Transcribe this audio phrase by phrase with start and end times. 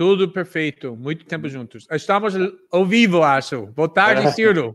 [0.00, 0.96] Tudo perfeito.
[0.96, 1.86] Muito tempo juntos.
[1.90, 2.34] Estamos
[2.72, 3.66] ao vivo, acho.
[3.66, 4.30] Boa tarde, é.
[4.30, 4.74] Ciro.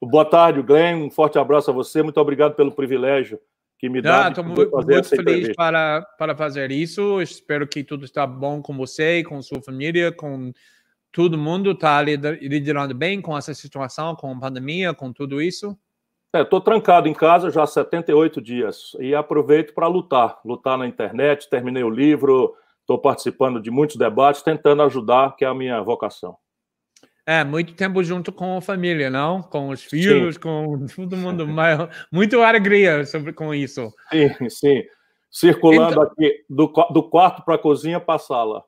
[0.00, 1.06] Boa tarde, Glenn.
[1.06, 2.04] Um forte abraço a você.
[2.04, 3.40] Muito obrigado pelo privilégio
[3.80, 4.28] que me dá.
[4.28, 7.20] Estou muito, muito feliz para, para fazer isso.
[7.20, 10.52] Espero que tudo está bom com você, com sua família, com
[11.10, 11.72] todo mundo.
[11.72, 15.76] Está liderando bem com essa situação, com a pandemia, com tudo isso.
[16.32, 20.38] Estou é, trancado em casa já há 78 dias e aproveito para lutar.
[20.44, 22.54] Lutar na internet, terminei o livro,
[22.90, 26.36] estou participando de muitos debates, tentando ajudar, que é a minha vocação.
[27.24, 29.40] É, muito tempo junto com a família, não?
[29.40, 30.40] Com os filhos, sim.
[30.40, 31.46] com todo mundo.
[32.10, 33.92] muito alegria sobre, com isso.
[34.10, 34.82] Sim, sim.
[35.30, 38.64] Circulando então, aqui do, do quarto para a cozinha para a sala.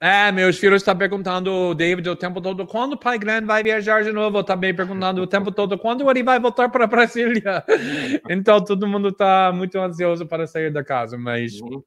[0.00, 4.02] É, meus filhos estão perguntando, David, o tempo todo, quando o pai grande vai viajar
[4.02, 4.38] de novo?
[4.38, 7.62] Eu também perguntando o tempo todo, quando ele vai voltar para Brasília?
[8.30, 11.84] então, todo mundo está muito ansioso para sair da casa, mas uhum.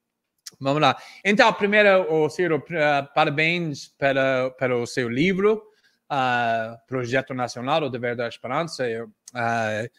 [0.59, 0.98] Vamos lá.
[1.23, 5.63] Então, primeiro, Ciro, uh, parabéns para, para o seu livro
[6.12, 8.89] uh, Projeto Nacional, O Dever da Esperança.
[8.89, 9.89] Eu, uh,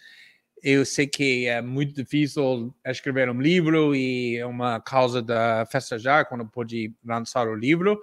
[0.63, 5.35] eu sei que é muito difícil escrever um livro e é uma causa de
[5.71, 8.01] festejar quando pude lançar o livro.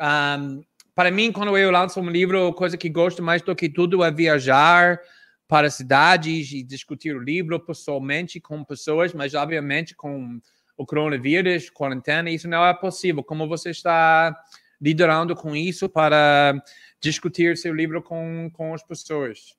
[0.00, 0.62] Um,
[0.94, 4.04] para mim, quando eu lanço um livro, a coisa que gosto mais do que tudo
[4.04, 5.00] é viajar
[5.48, 10.40] para cidades e discutir o livro pessoalmente com pessoas, mas obviamente com
[10.76, 13.22] o coronavírus, quarentena, isso não é possível.
[13.22, 14.36] Como você está
[14.80, 16.54] liderando com isso para
[17.00, 19.56] discutir seu livro com, com as pessoas?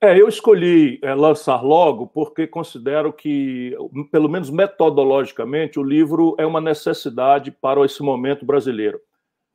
[0.00, 3.76] É, eu escolhi é, lançar logo porque considero que,
[4.12, 9.00] pelo menos metodologicamente, o livro é uma necessidade para esse momento brasileiro.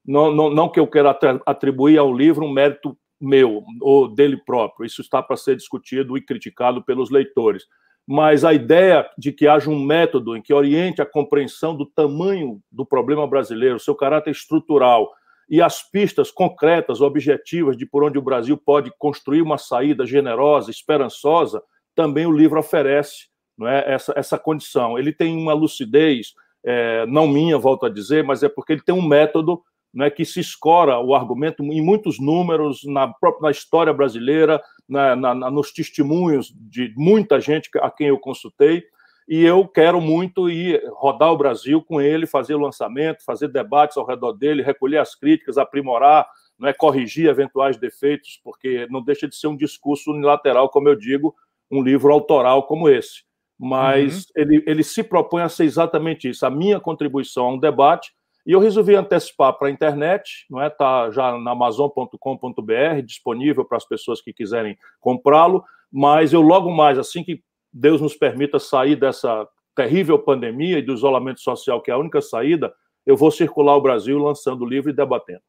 [0.05, 4.85] Não, não, não que eu queira atribuir ao livro um mérito meu ou dele próprio,
[4.85, 7.63] isso está para ser discutido e criticado pelos leitores.
[8.05, 12.61] Mas a ideia de que haja um método em que oriente a compreensão do tamanho
[12.71, 15.09] do problema brasileiro, seu caráter estrutural,
[15.49, 20.71] e as pistas concretas, objetivas de por onde o Brasil pode construir uma saída generosa,
[20.71, 21.61] esperançosa,
[21.95, 24.97] também o livro oferece não é, essa, essa condição.
[24.97, 26.33] Ele tem uma lucidez,
[26.65, 29.61] é, não minha, volto a dizer, mas é porque ele tem um método
[29.93, 35.15] né, que se escora o argumento em muitos números, na própria na história brasileira, na,
[35.15, 38.83] na, nos testemunhos de muita gente a quem eu consultei,
[39.27, 43.95] e eu quero muito ir rodar o Brasil com ele, fazer o lançamento, fazer debates
[43.95, 46.27] ao redor dele, recolher as críticas, aprimorar,
[46.59, 50.95] não é corrigir eventuais defeitos, porque não deixa de ser um discurso unilateral, como eu
[50.95, 51.33] digo,
[51.71, 53.23] um livro autoral como esse.
[53.57, 54.31] Mas uhum.
[54.35, 58.11] ele, ele se propõe a ser exatamente isso, a minha contribuição a um debate,
[58.45, 60.67] e eu resolvi antecipar para a internet, não é?
[60.67, 66.97] Está já na amazon.com.br, disponível para as pessoas que quiserem comprá-lo, mas eu logo mais,
[66.97, 71.93] assim que Deus nos permita sair dessa terrível pandemia e do isolamento social, que é
[71.93, 72.73] a única saída,
[73.05, 75.41] eu vou circular o Brasil lançando o livro e debatendo.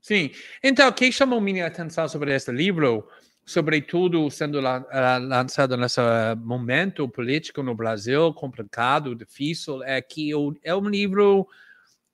[0.00, 0.30] Sim.
[0.62, 3.06] Então, o que chamou minha atenção sobre este livro,
[3.44, 6.00] sobretudo sendo lançado nesse
[6.38, 10.30] momento político no Brasil, complicado, difícil, é que
[10.62, 11.46] é um livro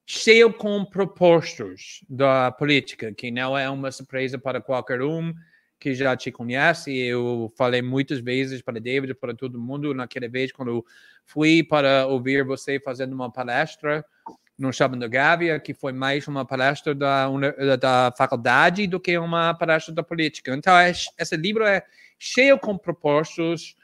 [0.06, 5.32] cheio com propostos da política, que não é uma surpresa para qualquer um
[5.78, 6.97] que já te conhece.
[6.97, 10.84] Eu falei muitas vezes para David, para todo mundo, naquela vez quando
[11.25, 14.04] fui para ouvir você fazendo uma palestra
[14.56, 17.28] no da Gávea, que foi mais uma palestra da,
[17.76, 20.54] da faculdade do que uma palestra da política.
[20.54, 20.75] Então,
[21.19, 21.84] esse livro é
[22.19, 23.75] cheio com propostas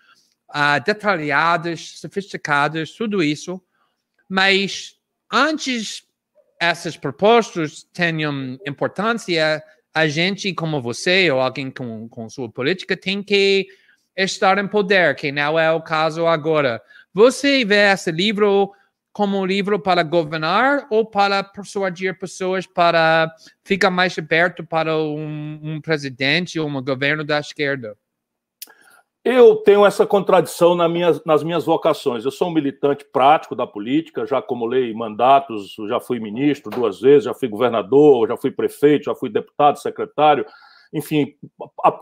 [0.50, 3.60] uh, detalhadas, sofisticadas, tudo isso.
[4.28, 4.97] Mas
[5.30, 6.09] antes
[6.60, 9.62] essas propostas tenham importância,
[9.94, 13.66] a gente, como você ou alguém com, com sua política, tem que
[14.15, 16.81] estar em poder, que não é o caso agora.
[17.15, 18.71] Você vê esse livro
[19.12, 23.34] como um livro para governar ou para persuadir pessoas para
[23.65, 27.97] ficar mais perto para um, um presidente ou um governo da esquerda?
[29.22, 32.25] Eu tenho essa contradição nas minhas, vocações.
[32.25, 37.25] Eu sou um militante prático da política, já acumulei mandatos, já fui ministro duas vezes,
[37.25, 40.47] já fui governador, já fui prefeito, já fui deputado, secretário.
[40.91, 41.34] Enfim,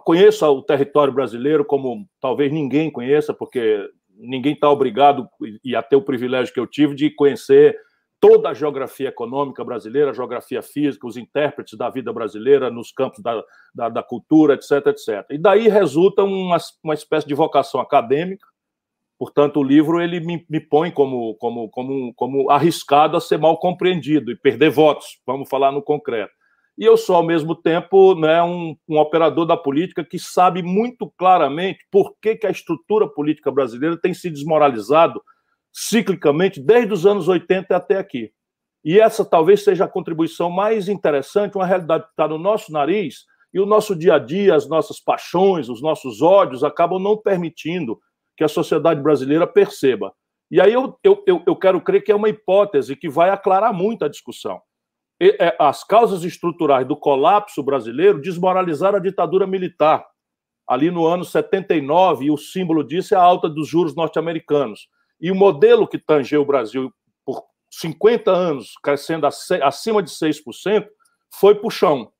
[0.04, 5.28] conheço o território brasileiro como talvez ninguém conheça, porque ninguém está obrigado
[5.64, 7.76] e a ter o privilégio que eu tive de conhecer
[8.20, 13.20] toda a geografia econômica brasileira, a geografia física, os intérpretes da vida brasileira nos campos
[13.22, 13.42] da,
[13.74, 15.26] da, da cultura, etc, etc.
[15.30, 18.46] E daí resulta uma, uma espécie de vocação acadêmica,
[19.18, 23.58] portanto, o livro ele me, me põe como, como, como, como arriscado a ser mal
[23.58, 26.32] compreendido e perder votos, vamos falar no concreto.
[26.76, 31.12] E eu sou, ao mesmo tempo, né, um, um operador da política que sabe muito
[31.18, 35.20] claramente por que, que a estrutura política brasileira tem se desmoralizado
[35.72, 38.32] ciclicamente desde os anos 80 até aqui.
[38.84, 43.24] E essa talvez seja a contribuição mais interessante, uma realidade que está no nosso nariz
[43.52, 47.98] e o nosso dia a dia, as nossas paixões, os nossos ódios acabam não permitindo
[48.36, 50.12] que a sociedade brasileira perceba.
[50.50, 54.04] E aí eu, eu, eu quero crer que é uma hipótese que vai aclarar muito
[54.04, 54.60] a discussão.
[55.20, 60.06] É, as causas estruturais do colapso brasileiro desmoralizaram a ditadura militar,
[60.66, 64.88] ali no ano 79, e o símbolo disso é a alta dos juros norte-americanos.
[65.20, 66.92] E o modelo que tangeu o Brasil
[67.24, 70.86] por 50 anos, crescendo acima de 6%,
[71.30, 72.10] foi para o chão.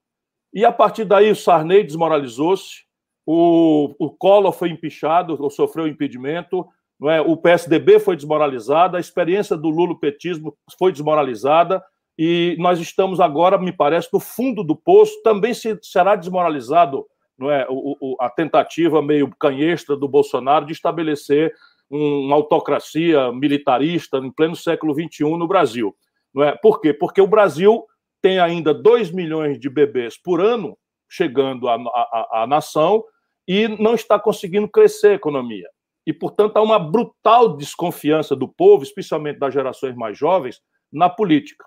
[0.53, 2.85] E a partir daí o Sarney desmoralizou-se,
[3.27, 6.67] o, o Collor foi empichado, ou sofreu impedimento,
[6.99, 7.21] não é?
[7.21, 11.85] o PSDB foi desmoralizado, a experiência do lulopetismo foi desmoralizada,
[12.19, 17.07] e nós estamos agora, me parece, no fundo do poço, também se, será desmoralizado
[17.39, 21.55] não é, o, o, a tentativa meio canhestra do Bolsonaro de estabelecer
[21.91, 25.95] uma autocracia militarista em pleno século XXI no Brasil.
[26.35, 26.57] Não é?
[26.57, 26.93] Por quê?
[26.93, 27.85] Porque o Brasil
[28.21, 30.77] tem ainda 2 milhões de bebês por ano
[31.09, 33.03] chegando à, à, à nação
[33.47, 35.69] e não está conseguindo crescer a economia.
[36.07, 40.61] E, portanto, há uma brutal desconfiança do povo, especialmente das gerações mais jovens,
[40.93, 41.65] na política,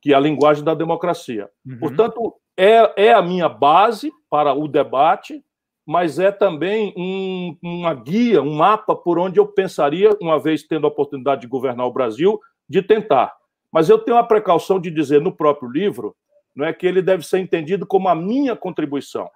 [0.00, 1.48] que é a linguagem da democracia.
[1.66, 1.78] Uhum.
[1.78, 5.44] Portanto, é, é a minha base para o debate,
[5.86, 10.86] mas é também um, uma guia, um mapa por onde eu pensaria, uma vez tendo
[10.86, 13.34] a oportunidade de governar o Brasil, de tentar.
[13.70, 16.16] Mas eu tenho a precaução de dizer no próprio livro
[16.54, 19.28] não é que ele deve ser entendido como a minha contribuição.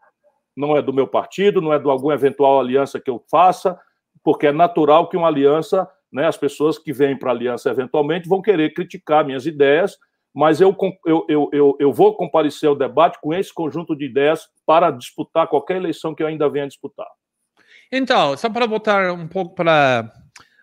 [0.56, 3.78] Não é do meu partido, não é de alguma eventual aliança que eu faça,
[4.22, 8.28] porque é natural que uma aliança, né, as pessoas que vêm para a aliança eventualmente
[8.28, 9.98] vão querer criticar minhas ideias,
[10.38, 10.72] mas eu,
[11.04, 15.78] eu, eu, eu, vou comparecer ao debate com esse conjunto de ideias para disputar qualquer
[15.78, 17.08] eleição que eu ainda venha disputar.
[17.90, 20.08] Então, só para voltar um pouco para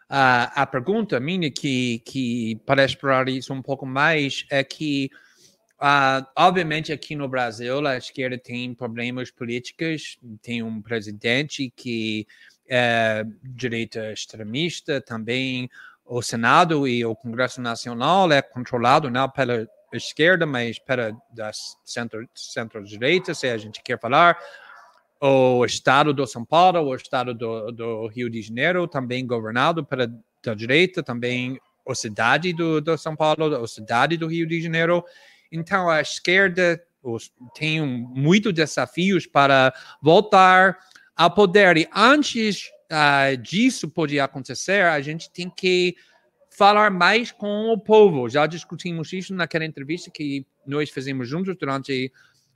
[0.07, 5.10] a, a pergunta minha, que, que para explorar isso um pouco mais, é que,
[5.81, 12.25] uh, obviamente, aqui no Brasil, a esquerda tem problemas políticos, tem um presidente que
[12.69, 15.69] é direita extremista também,
[16.06, 21.52] o Senado e o Congresso Nacional é controlado não pela esquerda, mas pela da
[21.84, 24.38] centro, centro-direita, se a gente quer falar.
[25.19, 30.07] O estado do São Paulo, o estado do, do Rio de Janeiro, também governado pela
[30.44, 35.04] da direita, também a cidade do, do São Paulo, a cidade do Rio de Janeiro.
[35.51, 40.78] Então, a esquerda os, tem muitos desafios para voltar
[41.16, 41.78] ao poder.
[41.78, 45.96] E antes uh, disso poder acontecer, a gente tem que
[46.50, 48.30] falar mais com o povo.
[48.30, 52.12] Já discutimos isso naquela entrevista que nós fizemos juntos durante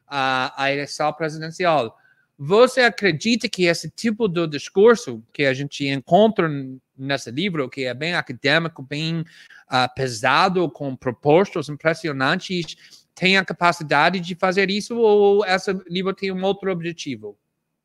[0.08, 1.98] a, a eleição presidencial.
[2.38, 6.50] Você acredita que esse tipo de discurso que a gente encontra
[6.98, 12.78] nesse livro, que é bem acadêmico, bem uh, pesado, com propostas impressionantes,
[13.14, 17.38] tem a capacidade de fazer isso ou esse livro tem um outro objetivo?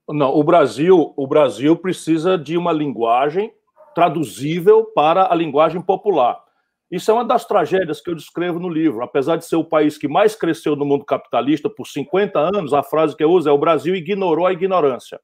[0.08, 3.52] Não, o Brasil, o Brasil precisa de uma linguagem
[3.94, 6.42] traduzível para a linguagem popular.
[6.90, 9.02] Isso é uma das tragédias que eu descrevo no livro.
[9.02, 12.82] Apesar de ser o país que mais cresceu no mundo capitalista por 50 anos, a
[12.82, 15.18] frase que eu uso é: o Brasil ignorou a ignorância.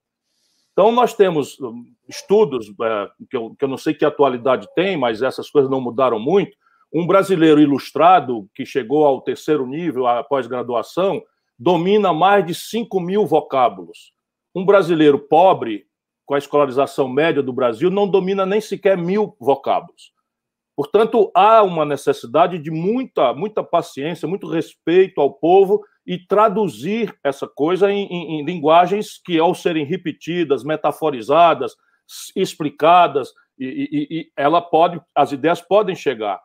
[0.73, 4.97] Então, nós temos hum, estudos, é, que, eu, que eu não sei que atualidade tem,
[4.97, 6.56] mas essas coisas não mudaram muito.
[6.93, 11.23] Um brasileiro ilustrado, que chegou ao terceiro nível, após graduação,
[11.59, 14.12] domina mais de 5 mil vocábulos
[14.54, 15.87] um brasileiro pobre,
[16.26, 20.12] com a escolarização média do Brasil, não domina nem sequer mil vocábulos.
[20.76, 27.47] Portanto, há uma necessidade de muita, muita paciência, muito respeito ao povo e traduzir essa
[27.47, 31.75] coisa em, em, em linguagens que, ao serem repetidas, metaforizadas,
[32.35, 33.66] explicadas, e,
[34.11, 36.40] e, e, ela pode, as ideias podem chegar.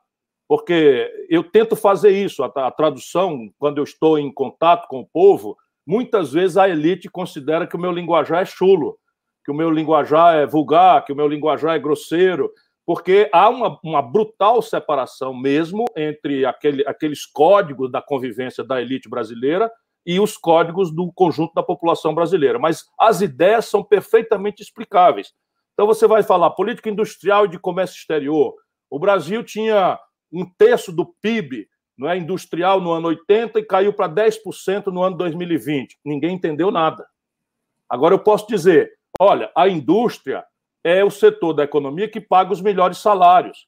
[0.48, 5.08] Porque eu tento fazer isso, a, a tradução, quando eu estou em contato com o
[5.08, 8.98] povo, Muitas vezes a elite considera que o meu linguajar é chulo,
[9.44, 12.52] que o meu linguajar é vulgar, que o meu linguajar é grosseiro,
[12.86, 19.10] porque há uma, uma brutal separação mesmo entre aquele, aqueles códigos da convivência da elite
[19.10, 19.72] brasileira
[20.06, 22.60] e os códigos do conjunto da população brasileira.
[22.60, 25.34] Mas as ideias são perfeitamente explicáveis.
[25.74, 28.54] Então você vai falar política industrial e de comércio exterior.
[28.90, 30.00] O Brasil tinha
[30.32, 35.02] um terço do PIB não é industrial no ano 80 e caiu para 10% no
[35.02, 35.98] ano 2020.
[36.04, 37.06] Ninguém entendeu nada.
[37.90, 40.44] Agora eu posso dizer, olha, a indústria
[40.84, 43.68] é o setor da economia que paga os melhores salários.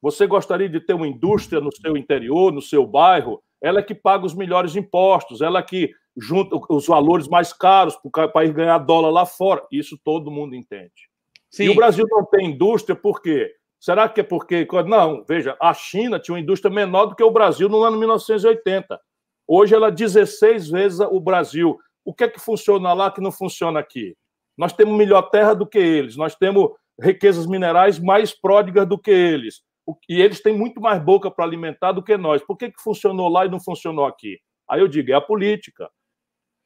[0.00, 3.42] Você gostaria de ter uma indústria no seu interior, no seu bairro?
[3.62, 7.96] Ela é que paga os melhores impostos, ela é que junta os valores mais caros
[7.96, 9.66] para o país ganhar dólar lá fora.
[9.70, 11.10] Isso todo mundo entende.
[11.50, 11.64] Sim.
[11.64, 13.54] E o Brasil não tem indústria porque
[13.86, 14.66] Será que é porque.
[14.84, 19.00] Não, veja, a China tinha uma indústria menor do que o Brasil no ano 1980.
[19.46, 21.78] Hoje ela é 16 vezes o Brasil.
[22.04, 24.16] O que é que funciona lá que não funciona aqui?
[24.58, 29.12] Nós temos melhor terra do que eles, nós temos riquezas minerais mais pródigas do que
[29.12, 29.62] eles.
[30.08, 32.42] E eles têm muito mais boca para alimentar do que nós.
[32.42, 34.40] Por que, que funcionou lá e não funcionou aqui?
[34.68, 35.88] Aí eu digo, é a política.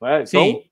[0.01, 0.25] Né?
[0.27, 0.71] Então, Sim.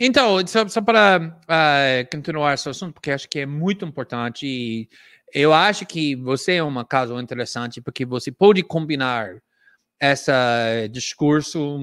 [0.00, 4.88] Então, só, só para uh, continuar esse assunto, porque acho que é muito importante e
[5.34, 9.36] eu acho que você é um caso interessante, porque você pode combinar
[10.00, 10.30] esse
[10.90, 11.78] discurso,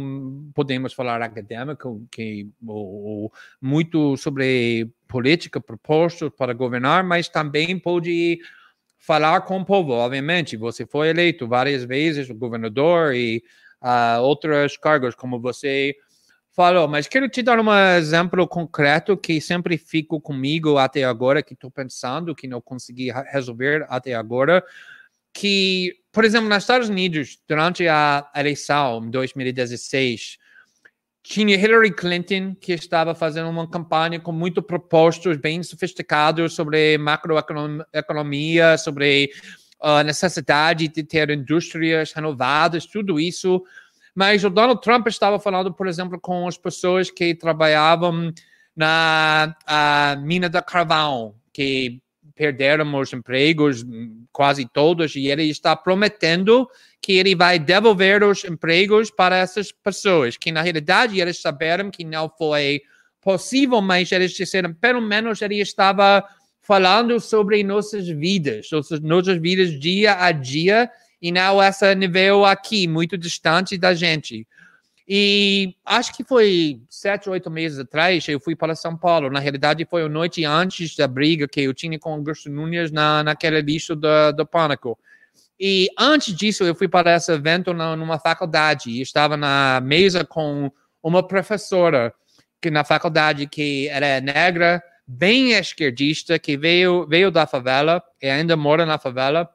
[0.53, 3.31] podemos falar acadêmico, que ou,
[3.61, 8.39] muito sobre política proposta para governar, mas também pode
[8.97, 9.91] falar com o povo.
[9.91, 13.43] Obviamente, você foi eleito várias vezes, governador e
[13.81, 15.95] uh, outros cargos, como você
[16.51, 16.87] falou.
[16.87, 21.71] Mas quero te dar um exemplo concreto que sempre fico comigo até agora, que estou
[21.71, 24.63] pensando, que não consegui resolver até agora,
[25.33, 30.37] que, por exemplo, nos Estados Unidos, durante a eleição em 2016,
[31.23, 38.77] tinha Hillary Clinton, que estava fazendo uma campanha com muitos propostos bem sofisticados sobre macroeconomia,
[38.77, 39.29] sobre
[39.79, 43.63] a necessidade de ter indústrias renovadas, tudo isso.
[44.13, 48.31] Mas o Donald Trump estava falando, por exemplo, com as pessoas que trabalhavam
[48.75, 49.55] na
[50.23, 52.01] mina da carvão, que
[52.35, 53.85] perderam os empregos,
[54.31, 56.67] quase todos, e ele está prometendo
[57.01, 62.03] que ele vai devolver os empregos para essas pessoas, que na realidade eles saberam que
[62.03, 62.81] não foi
[63.21, 66.23] possível, mas eles disseram, pelo menos ele estava
[66.59, 68.69] falando sobre nossas vidas,
[69.01, 70.89] nossas vidas dia a dia,
[71.21, 74.47] e não esse nível aqui, muito distante da gente.
[75.07, 79.29] E acho que foi sete, oito meses atrás, eu fui para São Paulo.
[79.29, 82.91] Na realidade, foi a noite antes da briga que eu tinha com o Augusto Nunes
[82.91, 84.97] na, naquele lixo do, do Pânico.
[85.59, 90.23] E antes disso, eu fui para esse evento na, numa faculdade e estava na mesa
[90.23, 90.71] com
[91.03, 92.13] uma professora
[92.61, 98.55] que na faculdade que era negra, bem esquerdista, que veio, veio da favela e ainda
[98.55, 99.49] mora na favela.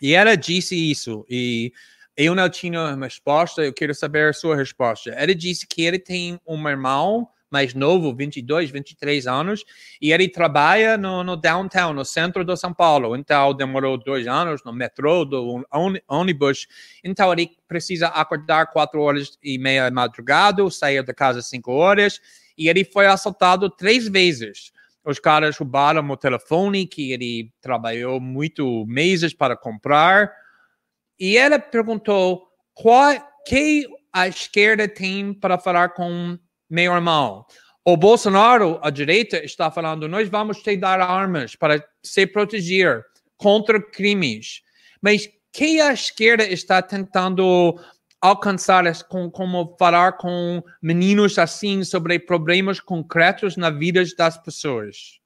[0.00, 1.24] E ela disse isso.
[1.28, 1.72] E
[2.16, 5.10] eu não tinha resposta, eu quero saber a sua resposta.
[5.10, 9.64] Ela disse que ele tem um irmão mais novo, 22, 23 anos,
[10.00, 13.16] e ele trabalha no, no downtown, no centro de São Paulo.
[13.16, 15.66] Então, demorou dois anos no metrô, do
[16.08, 16.68] ônibus.
[17.02, 22.20] Então, ele precisa acordar quatro horas e meia de madrugada, sair da casa cinco horas,
[22.56, 24.72] e ele foi assaltado três vezes.
[25.10, 30.32] Os caras roubaram o telefone que ele trabalhou muito meses para comprar.
[31.18, 36.38] E ela perguntou qual que a esquerda tem para falar com
[36.70, 37.44] meu irmão.
[37.84, 43.04] O Bolsonaro, a direita, está falando: nós vamos te dar armas para se proteger
[43.36, 44.62] contra crimes.
[45.02, 47.76] Mas que a esquerda está tentando
[48.20, 55.20] alcançar, com, como falar com meninos assim sobre problemas concretos na vida das pessoas?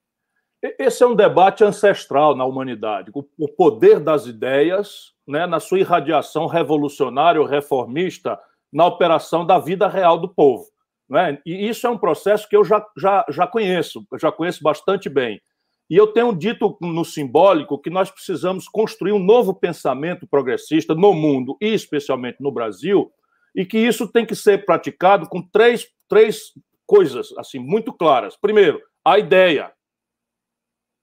[0.79, 3.11] Esse é um debate ancestral na humanidade.
[3.13, 8.39] O poder das ideias, né, na sua irradiação revolucionária ou reformista,
[8.73, 10.65] na operação da vida real do povo.
[11.09, 11.39] Né?
[11.45, 15.41] E isso é um processo que eu já, já, já conheço, já conheço bastante bem.
[15.89, 21.13] E eu tenho dito no simbólico que nós precisamos construir um novo pensamento progressista no
[21.13, 23.13] mundo, e especialmente no Brasil,
[23.55, 26.53] e que isso tem que ser praticado com três, três
[26.87, 28.37] coisas assim muito claras.
[28.37, 29.73] Primeiro, a ideia,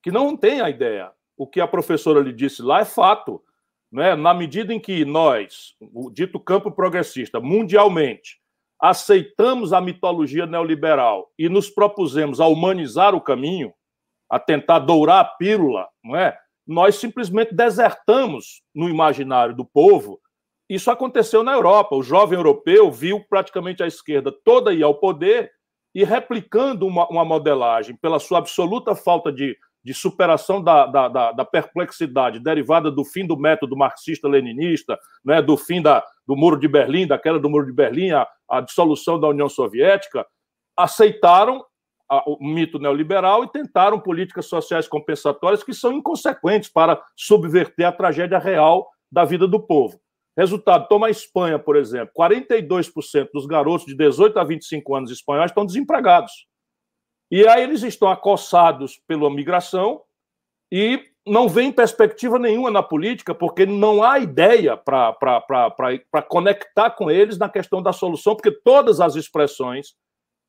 [0.03, 1.11] que não tem a ideia.
[1.37, 3.41] O que a professora lhe disse lá é fato.
[3.91, 4.15] Né?
[4.15, 8.39] Na medida em que nós, o dito campo progressista, mundialmente,
[8.79, 13.73] aceitamos a mitologia neoliberal e nos propusemos a humanizar o caminho,
[14.31, 16.37] a tentar dourar a pílula, não é?
[16.65, 20.21] Nós simplesmente desertamos no imaginário do povo.
[20.69, 21.97] Isso aconteceu na Europa.
[21.97, 25.51] O jovem europeu viu praticamente a esquerda toda ir ao poder
[25.93, 31.31] e replicando uma, uma modelagem pela sua absoluta falta de de superação da, da, da,
[31.31, 36.67] da, perplexidade derivada do fim do método marxista-leninista, né, do fim da, do Muro de
[36.67, 40.25] Berlim, da queda do Muro de Berlim, a, a dissolução da União Soviética,
[40.77, 41.65] aceitaram
[42.25, 48.37] o mito neoliberal e tentaram políticas sociais compensatórias que são inconsequentes para subverter a tragédia
[48.37, 49.99] real da vida do povo.
[50.37, 55.51] Resultado, toma a Espanha, por exemplo, 42% dos garotos de 18 a 25 anos espanhóis
[55.51, 56.31] estão desempregados.
[57.29, 60.01] E aí eles estão acossados pela migração
[60.71, 65.15] e não vem perspectiva nenhuma na política, porque não há ideia para
[66.27, 69.93] conectar com eles na questão da solução, porque todas as expressões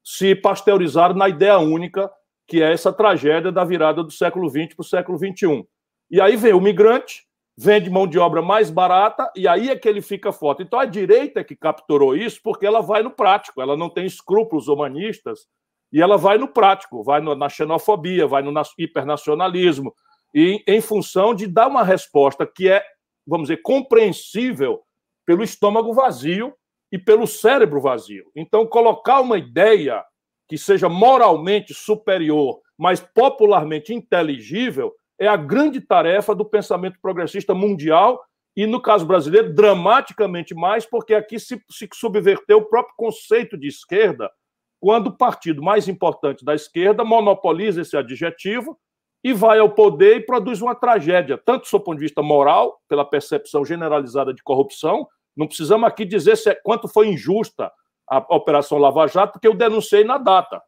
[0.03, 2.11] se pasteurizaram na ideia única,
[2.47, 5.67] que é essa tragédia da virada do século XX para o século XXI.
[6.11, 7.25] E aí vem o migrante,
[7.57, 10.63] vende mão de obra mais barata, e aí é que ele fica forte.
[10.63, 14.05] Então a direita é que capturou isso porque ela vai no prático, ela não tem
[14.05, 15.47] escrúpulos humanistas,
[15.93, 19.95] e ela vai no prático, vai na xenofobia, vai no hipernacionalismo,
[20.35, 22.83] e em função de dar uma resposta que é,
[23.27, 24.81] vamos dizer, compreensível
[25.27, 26.55] pelo estômago vazio
[26.93, 28.31] e pelo cérebro vazio.
[28.37, 30.05] Então, colocar uma ideia
[30.47, 38.23] que seja moralmente superior, mas popularmente inteligível, é a grande tarefa do pensamento progressista mundial
[38.55, 43.69] e, no caso brasileiro, dramaticamente mais, porque aqui se, se subverteu o próprio conceito de
[43.69, 44.31] esquerda,
[44.79, 48.77] quando o partido mais importante da esquerda monopoliza esse adjetivo
[49.25, 52.79] e vai ao poder e produz uma tragédia, tanto do seu ponto de vista moral,
[52.89, 57.73] pela percepção generalizada de corrupção, não precisamos aqui dizer se é, quanto foi injusta
[58.09, 60.61] a Operação Lava Jato, porque eu denunciei na data.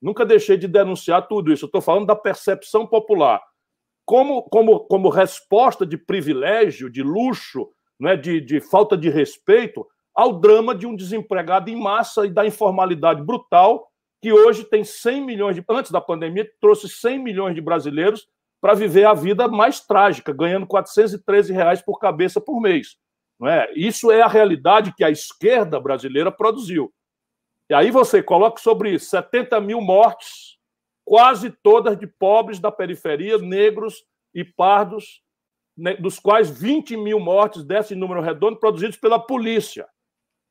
[0.00, 1.66] Nunca deixei de denunciar tudo isso.
[1.66, 3.42] estou falando da percepção popular
[4.08, 7.68] como, como, como resposta de privilégio, de luxo,
[8.00, 12.46] né, de, de falta de respeito ao drama de um desempregado em massa e da
[12.46, 13.86] informalidade brutal
[14.22, 15.64] que hoje tem 100 milhões de.
[15.68, 18.26] Antes da pandemia, trouxe 100 milhões de brasileiros
[18.62, 22.96] para viver a vida mais trágica, ganhando 413 reais por cabeça por mês.
[23.38, 23.70] Não é?
[23.74, 26.92] Isso é a realidade que a esquerda brasileira produziu.
[27.70, 30.58] E aí você coloca sobre 70 mil mortes
[31.08, 34.04] quase todas de pobres da periferia, negros
[34.34, 35.22] e pardos,
[35.74, 39.88] né, dos quais 20 mil mortes desse número redondo produzidos pela polícia,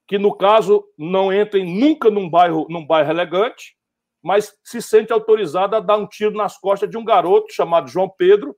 [0.07, 3.77] que no caso não entrem nunca num bairro, num bairro elegante,
[4.23, 8.09] mas se sente autorizada a dar um tiro nas costas de um garoto chamado João
[8.09, 8.55] Pedro,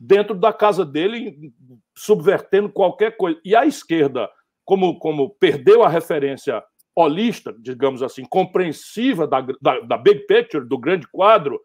[0.00, 1.52] dentro da casa dele,
[1.94, 3.38] subvertendo qualquer coisa.
[3.44, 4.30] E a esquerda,
[4.64, 6.64] como, como perdeu a referência
[6.96, 11.60] holista, digamos assim, compreensiva da, da, da big picture, do grande quadro,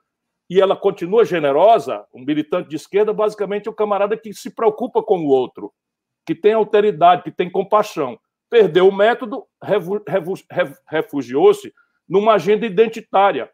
[0.49, 5.01] e ela continua generosa, um militante de esquerda, basicamente é um camarada que se preocupa
[5.01, 5.71] com o outro,
[6.25, 8.19] que tem alteridade, que tem compaixão.
[8.49, 9.45] Perdeu o método,
[10.87, 11.73] refugiou-se
[12.07, 13.49] numa agenda identitária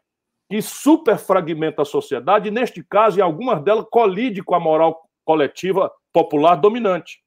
[0.52, 5.90] que superfragmenta a sociedade, e, neste caso, em algumas delas, colide com a moral coletiva
[6.12, 7.22] popular dominante.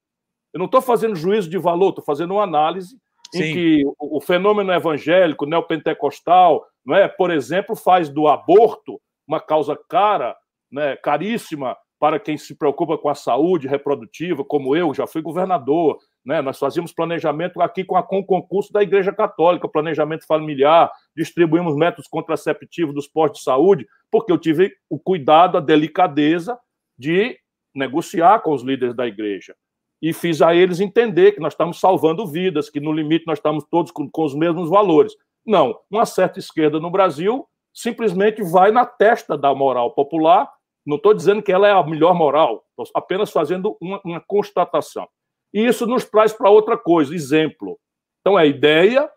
[0.54, 2.96] Eu não estou fazendo juízo de valor, estou fazendo uma análise
[3.34, 3.54] em Sim.
[3.54, 10.38] que o, fenômeno evangélico, neopentecostal, não é, por exemplo, faz do aborto uma causa cara,
[10.72, 15.98] né, caríssima para quem se preocupa com a saúde reprodutiva, como eu, já fui governador,
[16.26, 16.42] né?
[16.42, 21.76] Nós fazíamos planejamento aqui com, a, com o concurso da Igreja Católica, planejamento familiar, distribuímos
[21.76, 26.58] métodos contraceptivos dos postos de saúde, porque eu tive o cuidado, a delicadeza
[26.98, 27.38] de
[27.74, 29.54] negociar com os líderes da igreja
[30.02, 33.64] e fiz a eles entender que nós estamos salvando vidas, que no limite nós estamos
[33.70, 35.14] todos com, com os mesmos valores.
[35.46, 40.50] Não, uma certa esquerda no Brasil simplesmente vai na testa da moral popular.
[40.86, 45.08] Não estou dizendo que ela é a melhor moral, estou apenas fazendo uma, uma constatação.
[45.56, 47.80] E isso nos traz para outra coisa, exemplo.
[48.20, 49.10] Então, é a ideia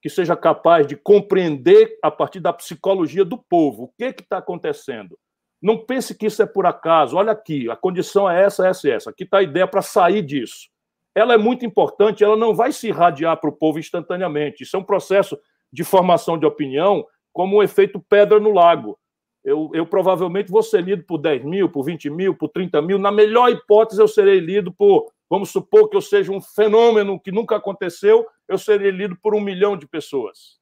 [0.00, 5.18] que seja capaz de compreender a partir da psicologia do povo o que está acontecendo.
[5.60, 7.18] Não pense que isso é por acaso.
[7.18, 9.10] Olha aqui, a condição é essa, essa e essa.
[9.10, 10.70] Aqui está a ideia para sair disso.
[11.14, 14.62] Ela é muito importante, ela não vai se irradiar para o povo instantaneamente.
[14.62, 15.38] Isso é um processo
[15.70, 18.98] de formação de opinião, como um efeito pedra no lago.
[19.44, 22.98] Eu, eu provavelmente vou ser lido por 10 mil, por 20 mil, por 30 mil.
[22.98, 27.32] Na melhor hipótese, eu serei lido por, vamos supor que eu seja um fenômeno que
[27.32, 30.60] nunca aconteceu, eu serei lido por um milhão de pessoas.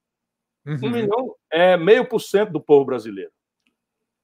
[0.64, 0.78] Uhum.
[0.84, 3.32] Um milhão é meio por cento do povo brasileiro.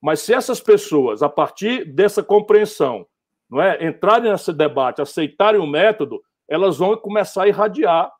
[0.00, 3.04] Mas se essas pessoas, a partir dessa compreensão,
[3.50, 8.12] não é, entrarem nesse debate, aceitarem o método, elas vão começar a irradiar.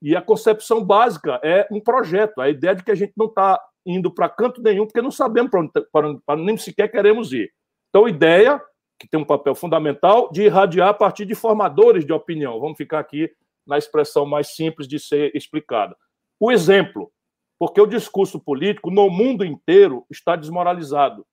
[0.00, 3.60] E a concepção básica é um projeto, a ideia de que a gente não está
[3.84, 7.50] indo para canto nenhum, porque não sabemos para onde, onde, onde nem sequer queremos ir.
[7.88, 8.62] Então, ideia,
[8.98, 12.58] que tem um papel fundamental, de irradiar a partir de formadores de opinião.
[12.60, 13.30] Vamos ficar aqui
[13.66, 15.96] na expressão mais simples de ser explicada.
[16.40, 17.12] O exemplo,
[17.58, 21.26] porque o discurso político no mundo inteiro está desmoralizado.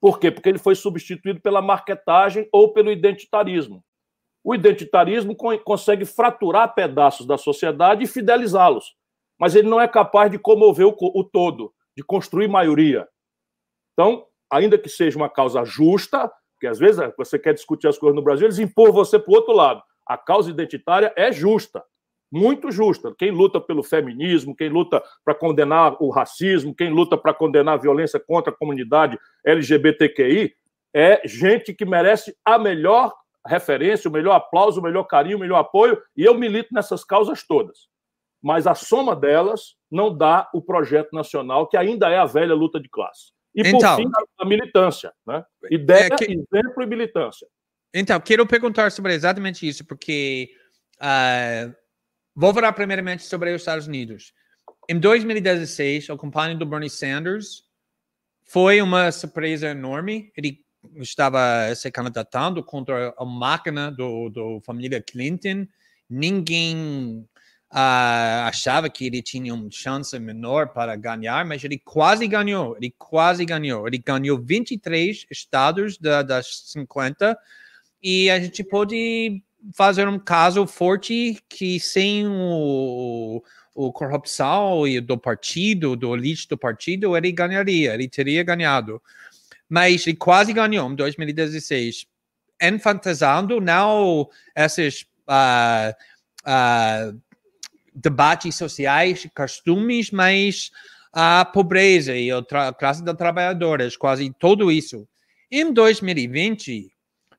[0.00, 0.30] Por quê?
[0.30, 3.82] Porque ele foi substituído pela marketagem ou pelo identitarismo.
[4.42, 8.94] O identitarismo consegue fraturar pedaços da sociedade e fidelizá-los,
[9.38, 13.08] mas ele não é capaz de comover o, o todo, de construir maioria.
[13.92, 16.30] Então, ainda que seja uma causa justa,
[16.64, 19.34] porque às vezes você quer discutir as coisas no Brasil, eles impõem você para o
[19.34, 19.82] outro lado.
[20.06, 21.82] A causa identitária é justa
[22.32, 23.14] muito justa.
[23.16, 27.80] Quem luta pelo feminismo, quem luta para condenar o racismo, quem luta para condenar a
[27.80, 30.52] violência contra a comunidade LGBTQI,
[30.92, 33.14] é gente que merece a melhor
[33.46, 37.46] referência, o melhor aplauso, o melhor carinho, o melhor apoio, e eu milito nessas causas
[37.46, 37.86] todas.
[38.42, 42.80] Mas a soma delas não dá o projeto nacional, que ainda é a velha luta
[42.80, 43.33] de classe.
[43.54, 45.12] E, por então, fim, a, militância.
[45.26, 45.44] Né?
[45.70, 46.24] Ideia, é que...
[46.24, 47.46] exemplo e militância.
[47.92, 50.50] Então, quero perguntar sobre exatamente isso, porque
[50.96, 51.72] uh,
[52.34, 54.32] vou falar primeiramente sobre os Estados Unidos.
[54.88, 57.62] Em 2016, o companheiro do Bernie Sanders
[58.44, 60.32] foi uma surpresa enorme.
[60.36, 60.58] Ele
[60.96, 65.66] estava se candidatando contra a máquina do, do família Clinton.
[66.10, 67.26] Ninguém
[67.74, 72.76] uh, achava que ele tinha uma chance menor para ganhar, mas ele quase ganhou.
[72.76, 73.88] Ele quase ganhou.
[73.88, 77.36] Ele ganhou 23 estados da, das 50
[78.00, 79.42] e a gente pode
[79.74, 83.42] fazer um caso forte que sem o,
[83.74, 89.02] o corrupção do partido, do elite do partido, ele ganharia, ele teria ganhado.
[89.68, 92.06] Mas ele quase ganhou em 2016,
[92.62, 95.90] enfatizando não esses uh,
[96.46, 97.20] uh,
[97.94, 100.70] debates sociais, costumes, mas
[101.12, 105.06] a pobreza e a classe das trabalhadoras, quase tudo isso.
[105.50, 106.90] Em 2020,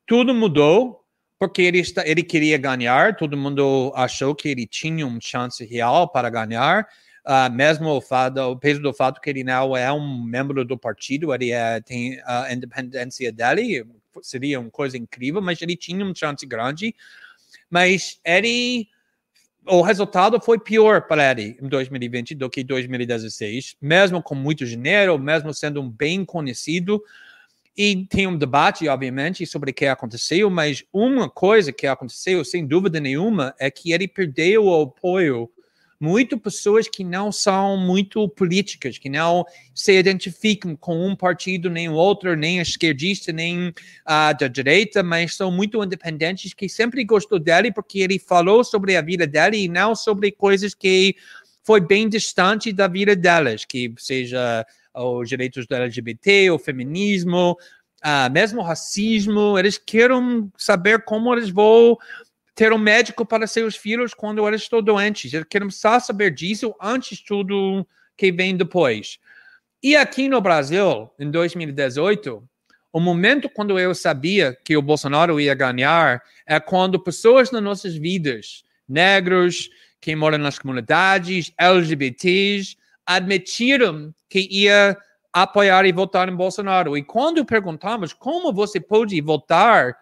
[0.07, 1.01] tudo mudou
[1.37, 6.07] porque ele, está, ele queria ganhar, todo mundo achou que ele tinha uma chance real
[6.09, 6.87] para ganhar,
[7.25, 10.77] uh, mesmo o, fato, o peso do fato que ele não é um membro do
[10.77, 13.85] partido, ele é, tem a independência dele,
[14.21, 16.95] seria uma coisa incrível, mas ele tinha uma chance grande.
[17.69, 18.87] Mas ele,
[19.67, 25.17] o resultado foi pior para ele em 2020 do que 2016, mesmo com muito dinheiro,
[25.17, 27.01] mesmo sendo um bem conhecido.
[27.77, 32.65] E tem um debate, obviamente, sobre o que aconteceu, mas uma coisa que aconteceu, sem
[32.65, 35.49] dúvida nenhuma, é que ele perdeu o apoio
[35.99, 41.89] muito pessoas que não são muito políticas, que não se identificam com um partido nem
[41.89, 43.73] o outro, nem esquerdista, nem
[44.05, 48.95] a da direita, mas são muito independentes, que sempre gostou dele porque ele falou sobre
[48.95, 51.15] a vida dele e não sobre coisas que
[51.63, 57.57] foi bem distante da vida delas, que seja os direitos do LGBT, o feminismo,
[58.03, 61.97] uh, mesmo racismo, eles querem saber como eles vão
[62.55, 65.33] ter um médico para seus filhos quando eles estão doentes.
[65.33, 69.19] Eles querem só saber disso antes de tudo que vem depois.
[69.83, 72.41] E aqui no Brasil, em 2018,
[72.93, 77.93] o momento quando eu sabia que o Bolsonaro ia ganhar é quando pessoas nas nossas
[77.93, 84.97] vidas, negros, quem mora nas comunidades, LGBTs, admitiram que ia
[85.33, 86.97] apoiar e votar em Bolsonaro.
[86.97, 89.93] E quando perguntamos como você pode votar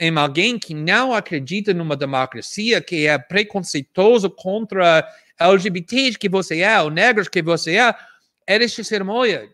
[0.00, 5.06] em alguém que não acredita numa democracia, que é preconceituoso contra
[5.38, 7.94] LGBTs que você é, ou negros que você é,
[8.48, 9.46] eles disseram, olha,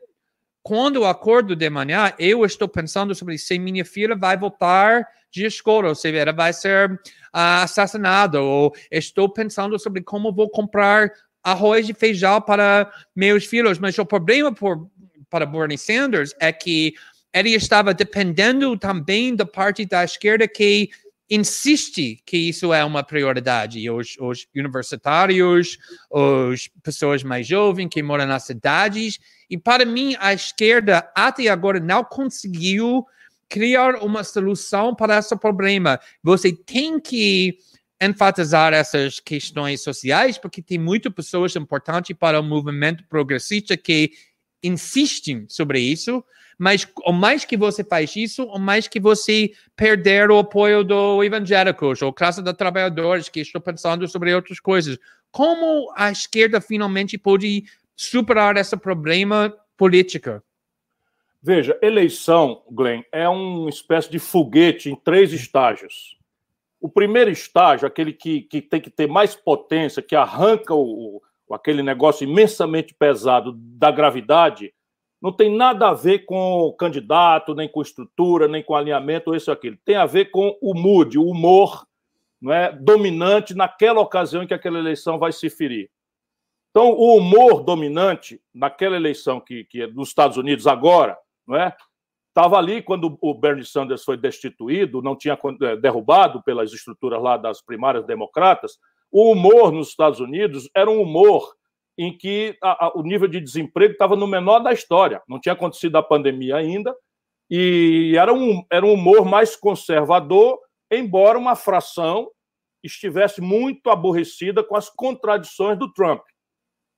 [0.62, 5.44] quando o acordo de manhã, eu estou pensando sobre se minha filha vai votar de
[5.44, 6.98] escola, ou se ela vai ser uh,
[7.62, 11.10] assassinada, ou estou pensando sobre como vou comprar
[11.42, 13.78] arroz e feijão para meus filhos.
[13.78, 14.88] Mas o problema por,
[15.28, 16.94] para Bernie Sanders é que
[17.36, 20.88] ele estava dependendo também da parte da esquerda que
[21.28, 23.90] insiste que isso é uma prioridade.
[23.90, 25.76] Os, os universitários,
[26.10, 29.18] as pessoas mais jovens que moram nas cidades.
[29.50, 33.04] E para mim, a esquerda até agora não conseguiu
[33.50, 36.00] criar uma solução para esse problema.
[36.22, 37.58] Você tem que
[38.00, 44.12] enfatizar essas questões sociais, porque tem muitas pessoas importantes para o movimento progressista que
[44.62, 46.24] insistem sobre isso,
[46.58, 51.22] mas o mais que você faz isso, o mais que você perder o apoio do
[51.22, 54.98] evangélicos ou classe de trabalhadores que estão pensando sobre outras coisas.
[55.30, 57.64] Como a esquerda finalmente pode
[57.94, 60.42] superar esse problema político?
[61.42, 66.16] Veja, eleição, Glenn, é uma espécie de foguete em três estágios.
[66.80, 71.54] O primeiro estágio, aquele que, que tem que ter mais potência, que arranca o, o,
[71.54, 74.72] aquele negócio imensamente pesado da gravidade,
[75.20, 79.36] não tem nada a ver com o candidato, nem com estrutura, nem com alinhamento, ou
[79.36, 79.76] isso ou aquilo.
[79.84, 81.86] Tem a ver com o mood, o humor
[82.40, 85.90] não é, dominante naquela ocasião em que aquela eleição vai se ferir.
[86.70, 91.74] Então, o humor dominante naquela eleição que, que é dos Estados Unidos agora, não é?
[92.28, 97.38] Estava ali quando o Bernie Sanders foi destituído, não tinha eh, derrubado pelas estruturas lá
[97.38, 98.72] das primárias democratas.
[99.10, 101.56] O humor nos Estados Unidos era um humor
[101.98, 105.22] em que a, a, o nível de desemprego estava no menor da história.
[105.28, 106.94] Não tinha acontecido a pandemia ainda,
[107.50, 110.58] e era um, era um humor mais conservador,
[110.90, 112.30] embora uma fração
[112.82, 116.22] estivesse muito aborrecida com as contradições do Trump.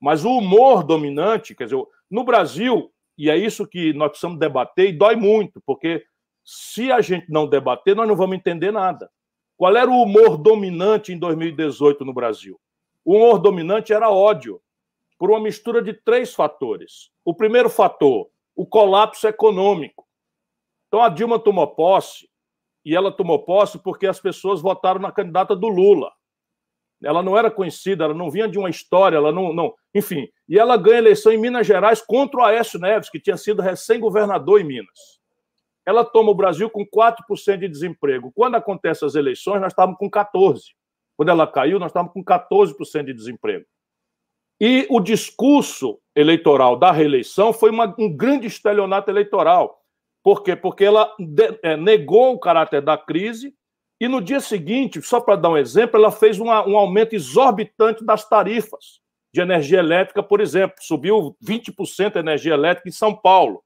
[0.00, 4.88] Mas o humor dominante, quer dizer, no Brasil, e é isso que nós precisamos debater,
[4.88, 6.04] e dói muito, porque
[6.44, 9.10] se a gente não debater, nós não vamos entender nada.
[9.56, 12.58] Qual era o humor dominante em 2018 no Brasil?
[13.04, 14.60] O humor dominante era ódio,
[15.18, 17.10] por uma mistura de três fatores.
[17.24, 20.06] O primeiro fator, o colapso econômico.
[20.86, 22.28] Então a Dilma tomou posse,
[22.84, 26.10] e ela tomou posse porque as pessoas votaram na candidata do Lula.
[27.02, 29.74] Ela não era conhecida, ela não vinha de uma história, ela não, não.
[29.94, 33.62] Enfim, e ela ganha eleição em Minas Gerais contra o Aécio Neves, que tinha sido
[33.62, 35.20] recém-governador em Minas.
[35.86, 38.32] Ela toma o Brasil com 4% de desemprego.
[38.34, 40.60] Quando acontecem as eleições, nós estávamos com 14%.
[41.16, 43.64] Quando ela caiu, nós estávamos com 14% de desemprego.
[44.60, 49.80] E o discurso eleitoral da reeleição foi uma, um grande estelionato eleitoral.
[50.22, 50.56] Por quê?
[50.56, 53.54] Porque ela de, é, negou o caráter da crise
[54.00, 58.04] e no dia seguinte, só para dar um exemplo, ela fez uma, um aumento exorbitante
[58.04, 59.00] das tarifas
[59.34, 60.76] de energia elétrica, por exemplo.
[60.80, 63.62] Subiu 20% a energia elétrica em São Paulo.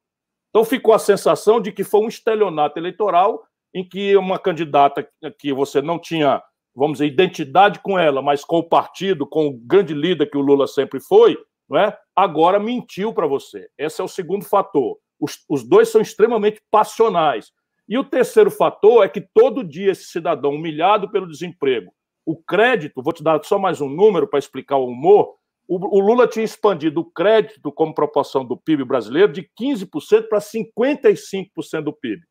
[0.50, 3.42] Então ficou a sensação de que foi um estelionato eleitoral
[3.74, 5.07] em que uma candidata
[5.38, 6.42] que você não tinha,
[6.74, 10.40] vamos dizer, identidade com ela, mas com o partido, com o grande líder que o
[10.40, 11.37] Lula sempre foi,
[11.68, 11.96] não é?
[12.14, 13.68] agora mentiu para você.
[13.78, 14.98] Esse é o segundo fator.
[15.20, 17.52] Os, os dois são extremamente passionais.
[17.88, 21.92] E o terceiro fator é que todo dia esse cidadão humilhado pelo desemprego,
[22.24, 25.35] o crédito, vou te dar só mais um número para explicar o humor,
[25.68, 30.38] o, o, Lula tinha expandido o crédito como proporção do PIB brasileiro de 15% para
[30.38, 32.22] 55% do PIB.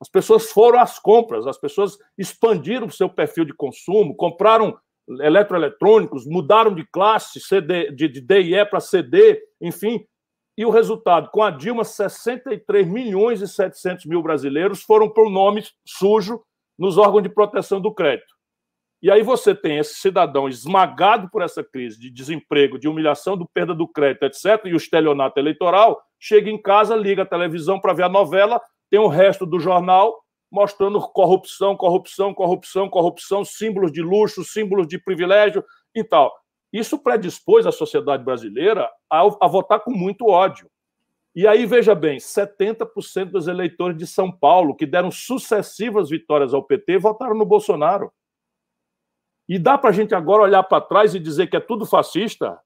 [0.00, 4.78] As pessoas foram às compras, as pessoas expandiram o seu perfil de consumo, compraram
[5.20, 10.04] eletroeletrônicos, mudaram de classe, CD, de, de D e E para CD, enfim,
[10.56, 15.64] e o resultado, com a Dilma, 63 milhões e 700 mil brasileiros foram por nome
[15.86, 16.42] sujo
[16.78, 18.34] nos órgãos de proteção do crédito.
[19.02, 23.48] E aí você tem esse cidadão esmagado por essa crise de desemprego, de humilhação, do
[23.48, 27.94] perda do crédito, etc., e o estelionato eleitoral, chega em casa, liga a televisão para
[27.94, 28.60] ver a novela,
[28.90, 34.98] tem o resto do jornal mostrando corrupção, corrupção, corrupção, corrupção, símbolos de luxo, símbolos de
[34.98, 36.34] privilégio e tal.
[36.72, 40.68] Isso predispôs a sociedade brasileira a, a votar com muito ódio.
[41.34, 46.64] E aí, veja bem, 70% dos eleitores de São Paulo, que deram sucessivas vitórias ao
[46.64, 48.12] PT, votaram no Bolsonaro.
[49.48, 52.58] E dá para a gente agora olhar para trás e dizer que é tudo fascista?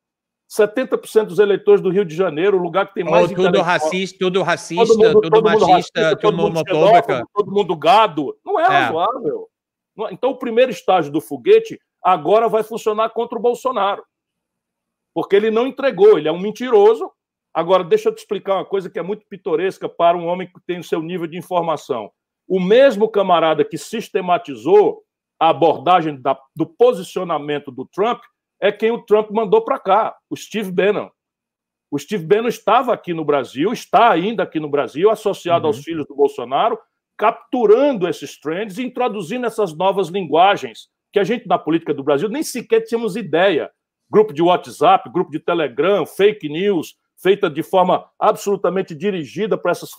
[0.55, 3.31] 70% dos eleitores do Rio de Janeiro, o lugar que tem mais.
[3.31, 6.63] Oh, tudo racista, tudo racista, todo mundo, tudo todo machista, racista, todo mundo.
[7.35, 8.39] Todo mundo gado.
[8.45, 8.67] Não é, é.
[8.67, 9.49] razoável.
[10.11, 14.05] Então, o primeiro estágio do foguete agora vai funcionar contra o Bolsonaro.
[15.13, 17.11] Porque ele não entregou, ele é um mentiroso.
[17.53, 20.61] Agora, deixa eu te explicar uma coisa que é muito pitoresca para um homem que
[20.67, 22.11] tem o seu nível de informação.
[22.49, 25.03] O mesmo camarada que sistematizou
[25.39, 28.21] a abordagem da, do posicionamento do Trump
[28.65, 31.11] é quem o Trump mandou para cá, o Steve Bannon.
[31.91, 35.69] O Steve Bannon estava aqui no Brasil, está ainda aqui no Brasil, associado uhum.
[35.69, 36.79] aos filhos do Bolsonaro,
[37.15, 42.27] capturando esses trends e introduzindo essas novas linguagens que a gente, na política do Brasil,
[42.31, 43.71] nem sequer tínhamos ideia.
[44.11, 49.91] Grupo de WhatsApp, grupo de Telegram, fake news, feita de forma absolutamente dirigida para essas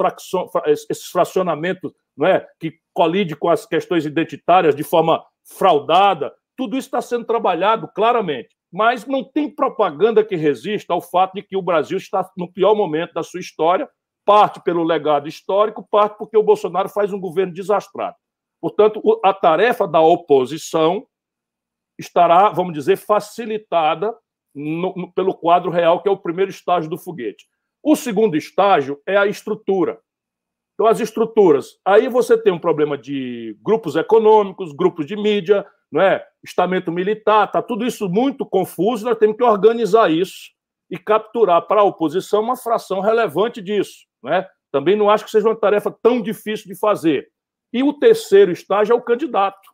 [0.65, 6.33] esses fracionamentos não é, que colide com as questões identitárias de forma fraudada.
[6.57, 8.54] Tudo isso está sendo trabalhado claramente.
[8.75, 12.75] Mas não tem propaganda que resista ao fato de que o Brasil está no pior
[12.75, 13.89] momento da sua história,
[14.25, 18.17] parte pelo legado histórico, parte porque o Bolsonaro faz um governo desastrado.
[18.59, 21.07] Portanto, a tarefa da oposição
[21.97, 24.13] estará, vamos dizer, facilitada
[24.53, 27.45] no, no, pelo quadro real, que é o primeiro estágio do foguete.
[27.81, 30.01] O segundo estágio é a estrutura.
[30.73, 31.79] Então, as estruturas.
[31.85, 36.25] Aí você tem um problema de grupos econômicos, grupos de mídia, não é?
[36.43, 40.51] estamento militar, está tudo isso muito confuso, nós temos que organizar isso
[40.89, 44.05] e capturar para a oposição uma fração relevante disso.
[44.21, 44.49] Não é?
[44.71, 47.29] Também não acho que seja uma tarefa tão difícil de fazer.
[47.73, 49.69] E o terceiro estágio é o candidato,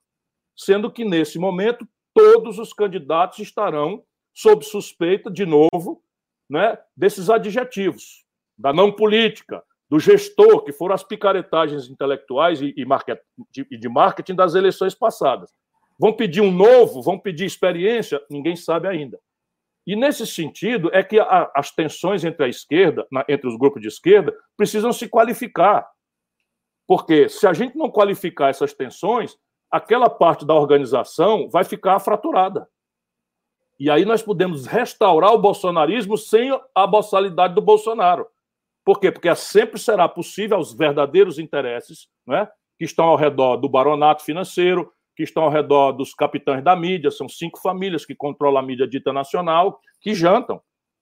[0.56, 6.04] sendo que, nesse momento, todos os candidatos estarão sob suspeita, de novo,
[6.50, 8.26] né, desses adjetivos,
[8.58, 13.20] da não política, do gestor, que foram as picaretagens intelectuais e, e, market,
[13.50, 15.52] de, de marketing das eleições passadas.
[16.02, 19.20] Vão pedir um novo, vão pedir experiência, ninguém sabe ainda.
[19.86, 23.80] E nesse sentido é que a, as tensões entre a esquerda, na, entre os grupos
[23.84, 25.88] de esquerda, precisam se qualificar.
[26.88, 29.38] Porque se a gente não qualificar essas tensões,
[29.70, 32.68] aquela parte da organização vai ficar fraturada.
[33.80, 38.26] E aí nós podemos restaurar o bolsonarismo sem a boçalidade do Bolsonaro.
[38.84, 39.12] Por quê?
[39.12, 44.92] Porque sempre será possível aos verdadeiros interesses, né, que estão ao redor do baronato financeiro,
[45.16, 48.88] que estão ao redor dos capitães da mídia, são cinco famílias que controlam a mídia
[48.88, 50.62] dita nacional, que jantam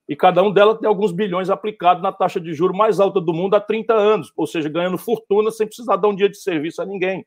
[0.10, 3.32] e cada um delas tem alguns bilhões aplicados na taxa de juro mais alta do
[3.32, 6.82] mundo há 30 anos, ou seja, ganhando fortuna sem precisar dar um dia de serviço
[6.82, 7.24] a ninguém.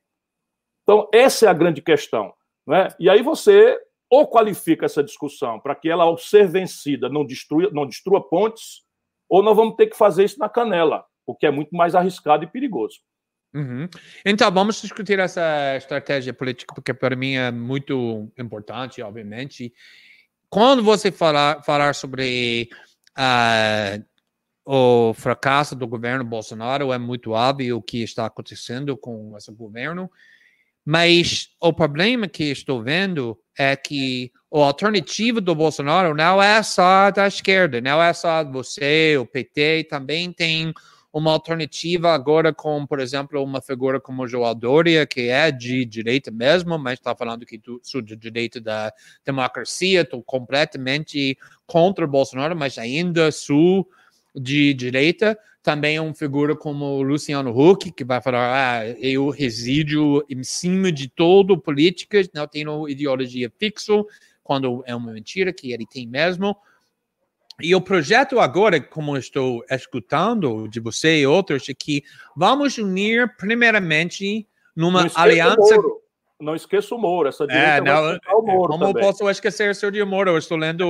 [0.82, 2.34] Então, essa é a grande questão.
[2.66, 2.88] Né?
[2.98, 3.78] E aí você
[4.10, 8.82] ou qualifica essa discussão para que ela, ao ser vencida, não destrua, não destrua pontes,
[9.28, 11.06] ou nós vamos ter que fazer isso na canela.
[11.24, 12.96] o que é muito mais arriscado e perigoso.
[13.54, 13.86] Uhum.
[14.24, 19.72] Então, vamos discutir essa estratégia política, porque para mim é muito importante, obviamente.
[20.48, 22.70] Quando você falar, falar sobre
[23.18, 24.04] uh,
[24.64, 30.10] o fracasso do governo Bolsonaro, é muito óbvio o que está acontecendo com esse governo,
[30.84, 37.10] mas o problema que estou vendo é que a alternativa do Bolsonaro não é só
[37.10, 40.72] da esquerda, não é só você, o PT, também tem
[41.12, 46.30] uma alternativa agora com, por exemplo, uma figura como João Dória, que é de direita
[46.30, 48.92] mesmo, mas está falando que sou de direita da
[49.24, 53.86] democracia, estou completamente contra Bolsonaro, mas ainda sou
[54.34, 55.38] de direita.
[55.62, 61.08] Também uma figura como Luciano Huck, que vai falar, ah, eu resido em cima de
[61.08, 64.02] todo política, não tenho ideologia fixa,
[64.42, 66.56] quando é uma mentira, que ele tem mesmo.
[67.60, 72.02] E o projeto agora, como estou escutando de você e outros, é que
[72.36, 75.76] vamos unir primeiramente numa aliança.
[76.40, 79.00] Não esqueça o Moro, essa direita é, não, o Moro Como também.
[79.00, 80.30] posso esquecer o Sergio Moro?
[80.30, 80.84] Eu estou lendo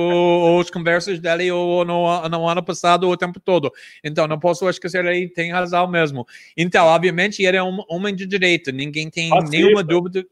[0.57, 1.85] os conversas dele no,
[2.27, 3.71] no ano passado o tempo todo.
[4.03, 6.25] Então, não posso esquecer ele, tem razão mesmo.
[6.57, 9.55] Então, obviamente, ele é um homem de direita, ninguém tem Fascista.
[9.55, 10.25] nenhuma dúvida.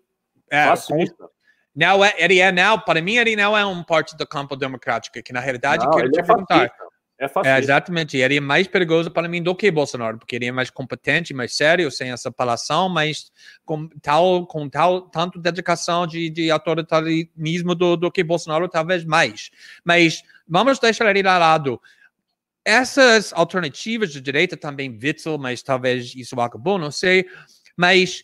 [0.50, 1.30] É, Fascista.
[1.76, 5.22] Não, é, ele é não, para mim ele não é um parte do campo democrático,
[5.24, 6.72] que na realidade não, quero te é perguntar.
[7.22, 10.52] É, é, exatamente, ele é mais perigoso para mim do que Bolsonaro, porque ele é
[10.52, 13.32] mais competente, mais sério, sem essa palação, mas
[13.64, 19.52] com tal, com tal tanto dedicação de, de autoritarismo do, do que Bolsonaro, talvez mais.
[19.84, 21.80] Mas vamos deixar ele lá lado.
[22.66, 27.28] Essas alternativas de direita também, Witzel, mas talvez isso acabou, não sei.
[27.78, 28.24] Mas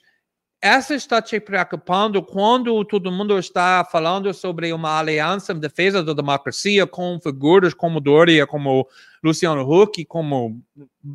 [0.62, 6.14] essa está te preocupando quando todo mundo está falando sobre uma aliança em defesa da
[6.14, 8.88] democracia com figuras como Doria, como
[9.24, 10.60] Luciano Huck, como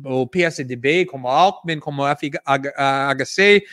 [0.05, 3.63] o PSDB, como Alckmin, como FHC,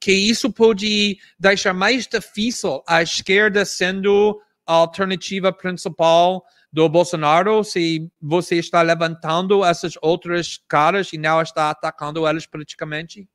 [0.00, 8.10] que isso pode deixar mais difícil a esquerda sendo a alternativa principal do Bolsonaro se
[8.20, 13.28] você está levantando essas outras caras e não está atacando elas politicamente?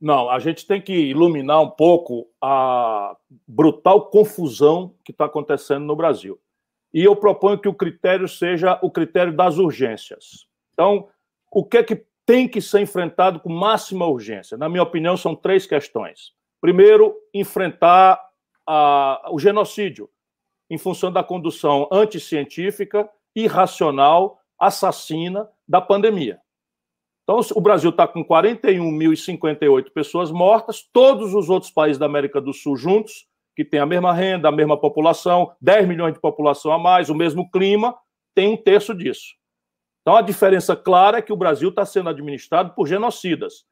[0.00, 5.96] Não, a gente tem que iluminar um pouco a brutal confusão que está acontecendo no
[5.96, 6.38] Brasil.
[6.94, 10.46] E eu proponho que o critério seja o critério das urgências.
[10.72, 11.08] Então,
[11.50, 14.56] o que é que tem que ser enfrentado com máxima urgência?
[14.56, 16.32] Na minha opinião, são três questões.
[16.60, 18.20] Primeiro, enfrentar
[18.66, 20.08] a, o genocídio,
[20.70, 26.40] em função da condução anticientífica, irracional, assassina da pandemia.
[27.28, 32.54] Então, o Brasil está com 41.058 pessoas mortas, todos os outros países da América do
[32.54, 36.78] Sul juntos, que têm a mesma renda, a mesma população, 10 milhões de população a
[36.78, 37.94] mais, o mesmo clima,
[38.34, 39.34] tem um terço disso.
[40.00, 43.66] Então, a diferença clara é que o Brasil está sendo administrado por genocidas.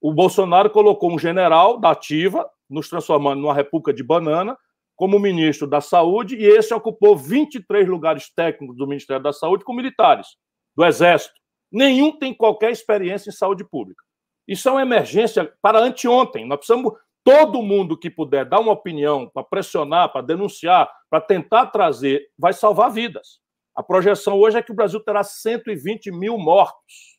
[0.00, 4.56] O Bolsonaro colocou um general da ativa, nos transformando numa república de banana,
[4.94, 9.74] como ministro da Saúde, e esse ocupou 23 lugares técnicos do Ministério da Saúde com
[9.74, 10.28] militares,
[10.76, 11.39] do Exército
[11.70, 14.02] Nenhum tem qualquer experiência em saúde pública.
[14.46, 16.46] Isso é uma emergência para anteontem.
[16.46, 21.66] Nós precisamos, todo mundo que puder dar uma opinião para pressionar, para denunciar, para tentar
[21.66, 23.38] trazer, vai salvar vidas.
[23.76, 27.18] A projeção hoje é que o Brasil terá 120 mil mortos.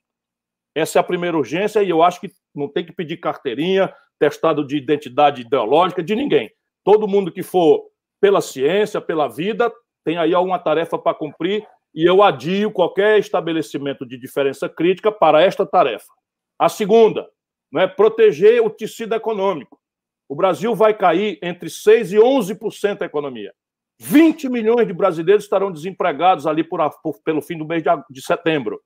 [0.76, 4.66] Essa é a primeira urgência e eu acho que não tem que pedir carteirinha, testado
[4.66, 6.52] de identidade ideológica de ninguém.
[6.84, 7.86] Todo mundo que for
[8.20, 9.72] pela ciência, pela vida,
[10.04, 15.42] tem aí alguma tarefa para cumprir e eu adio qualquer estabelecimento de diferença crítica para
[15.42, 16.12] esta tarefa.
[16.58, 17.28] A segunda,
[17.76, 19.80] é proteger o tecido econômico.
[20.28, 23.54] O Brasil vai cair entre 6% e 11% da economia.
[24.00, 28.22] 20 milhões de brasileiros estarão desempregados ali por, por, pelo fim do mês de, de
[28.22, 28.82] setembro.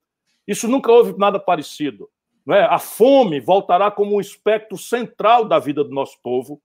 [0.47, 2.09] Isso nunca houve nada parecido.
[2.45, 2.63] Não é?
[2.63, 6.61] A fome voltará como um aspecto central da vida do nosso povo.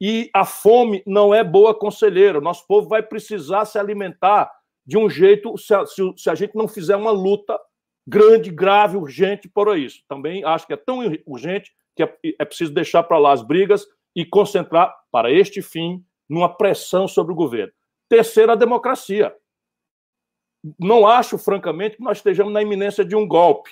[0.00, 2.38] E a fome não é boa conselheira.
[2.38, 4.50] O nosso povo vai precisar se alimentar
[4.86, 7.58] de um jeito, se a, se, se a gente não fizer uma luta
[8.06, 10.02] grande, grave, urgente por isso.
[10.08, 13.86] Também acho que é tão urgente que é, é preciso deixar para lá as brigas
[14.14, 17.72] e concentrar para este fim numa pressão sobre o governo.
[18.08, 19.34] Terceira, a democracia.
[20.78, 23.70] Não acho, francamente, que nós estejamos na iminência de um golpe.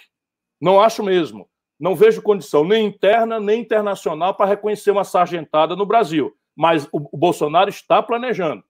[0.60, 1.48] Não acho mesmo.
[1.78, 6.34] Não vejo condição nem interna nem internacional para reconhecer uma sargentada no Brasil.
[6.56, 8.64] Mas o, o Bolsonaro está planejando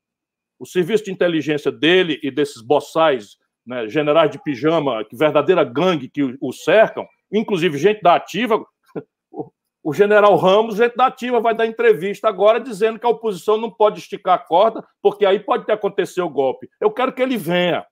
[0.59, 3.37] o serviço de inteligência dele e desses boçais,
[3.67, 8.65] né, generais de pijama, que verdadeira gangue que o cercam, inclusive gente da ativa,
[9.83, 13.71] o general Ramos, gente da ativa, vai dar entrevista agora dizendo que a oposição não
[13.71, 16.69] pode esticar a corda, porque aí pode ter acontecido o golpe.
[16.81, 17.87] Eu quero que ele venha,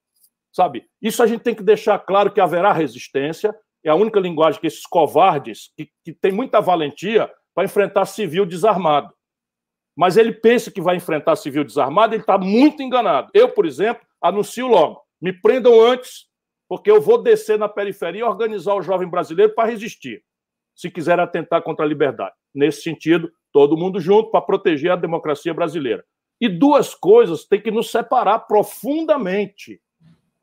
[0.52, 0.84] sabe?
[1.00, 3.54] Isso a gente tem que deixar claro que haverá resistência.
[3.82, 8.44] é a única linguagem que esses covardes, que, que tem muita valentia para enfrentar civil
[8.44, 9.15] desarmado.
[9.96, 13.30] Mas ele pensa que vai enfrentar civil desarmado, ele está muito enganado.
[13.32, 16.26] Eu, por exemplo, anuncio logo: me prendam antes,
[16.68, 20.22] porque eu vou descer na periferia e organizar o jovem brasileiro para resistir,
[20.74, 22.34] se quiser atentar contra a liberdade.
[22.54, 26.04] Nesse sentido, todo mundo junto para proteger a democracia brasileira.
[26.38, 29.80] E duas coisas têm que nos separar profundamente.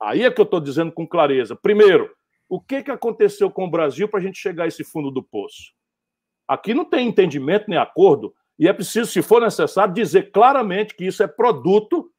[0.02, 1.56] Aí é que eu estou dizendo com clareza.
[1.56, 2.12] Primeiro,
[2.50, 5.22] o que, que aconteceu com o Brasil para a gente chegar a esse fundo do
[5.22, 5.74] poço?
[6.48, 11.06] Aqui não tem entendimento nem acordo, e é preciso, se for necessário, dizer claramente que
[11.06, 12.10] isso é produto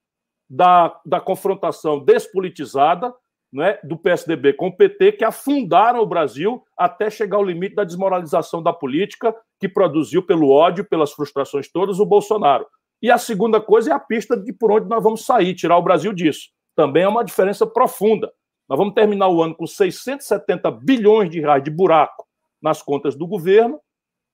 [0.49, 3.14] da, da confrontação despolitizada
[3.53, 7.85] né, do PSDB com o PT, que afundaram o Brasil até chegar ao limite da
[7.85, 12.66] desmoralização da política, que produziu pelo ódio, pelas frustrações todas, o Bolsonaro.
[13.01, 15.82] E a segunda coisa é a pista de por onde nós vamos sair, tirar o
[15.82, 16.49] Brasil disso.
[16.74, 18.32] Também é uma diferença profunda.
[18.68, 22.26] Nós vamos terminar o ano com 670 bilhões de reais de buraco
[22.61, 23.78] nas contas do governo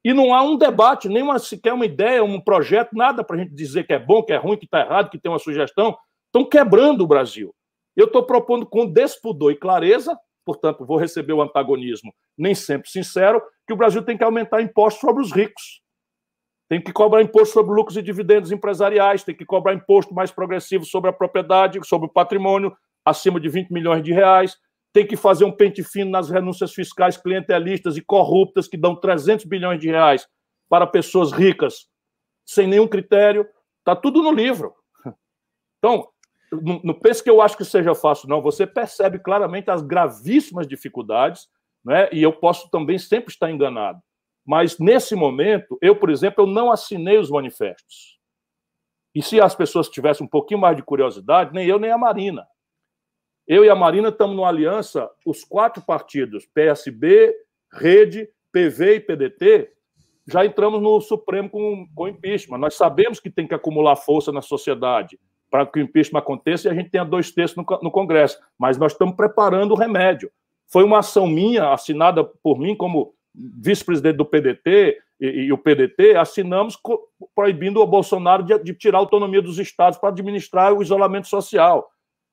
[0.04, 3.38] e não há um debate, nem uma, sequer uma ideia, um projeto, nada para a
[3.38, 5.96] gente dizer que é bom, que é ruim, que está errado, que tem uma sugestão.
[6.26, 7.54] Estão quebrando o Brasil.
[7.94, 13.42] Eu estou propondo com despudor e clareza, portanto, vou receber o antagonismo nem sempre sincero,
[13.66, 15.82] que o Brasil tem que aumentar impostos sobre os ricos.
[16.70, 20.84] Tem que cobrar imposto sobre lucros e dividendos empresariais, tem que cobrar imposto mais progressivo
[20.86, 22.74] sobre a propriedade, sobre o patrimônio,
[23.04, 24.56] acima de 20 milhões de reais,
[24.92, 29.44] tem que fazer um pente fino nas renúncias fiscais clientelistas e corruptas que dão 300
[29.44, 30.26] bilhões de reais
[30.68, 31.88] para pessoas ricas
[32.44, 33.46] sem nenhum critério.
[33.78, 34.74] Está tudo no livro.
[35.78, 36.08] Então,
[36.52, 38.42] não, não pense que eu acho que seja fácil, não.
[38.42, 41.48] Você percebe claramente as gravíssimas dificuldades,
[41.84, 42.08] né?
[42.12, 44.00] e eu posso também sempre estar enganado.
[44.44, 48.18] Mas, nesse momento, eu, por exemplo, eu não assinei os manifestos.
[49.14, 52.46] E se as pessoas tivessem um pouquinho mais de curiosidade, nem eu, nem a Marina.
[53.50, 57.34] Eu e a Marina estamos numa aliança, os quatro partidos, PSB,
[57.72, 59.72] Rede, PV e PDT,
[60.24, 62.58] já entramos no Supremo com, com impeachment.
[62.58, 65.18] Nós sabemos que tem que acumular força na sociedade
[65.50, 68.38] para que o impeachment aconteça e a gente tenha dois terços no, no Congresso.
[68.56, 70.30] Mas nós estamos preparando o remédio.
[70.68, 76.14] Foi uma ação minha, assinada por mim como vice-presidente do PDT e, e, o PDT,
[76.14, 76.78] assinamos
[77.34, 81.90] proibindo o Bolsonaro de, de tirar a autonomia dos estados para administrar o isolamento social.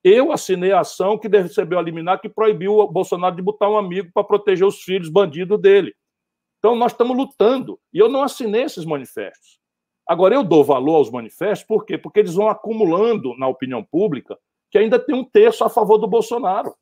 [0.10, 3.78] Eu assinei a ação que recebeu a liminar que proibiu o Bolsonaro de botar um
[3.78, 5.94] amigo para proteger os filhos bandidos dele.
[6.60, 7.78] Então, nós estamos lutando.
[7.94, 9.60] E eu não assinei esses manifestos.
[10.08, 11.98] Agora, eu dou valor aos manifestos, por quê?
[11.98, 14.40] Porque eles vão acumulando na opinião pública
[14.72, 16.74] que ainda tem um terço a favor do Bolsonaro.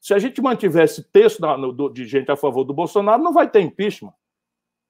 [0.00, 1.42] Se a gente mantivesse terço
[1.92, 4.14] de gente a favor do Bolsonaro, não vai ter impeachment.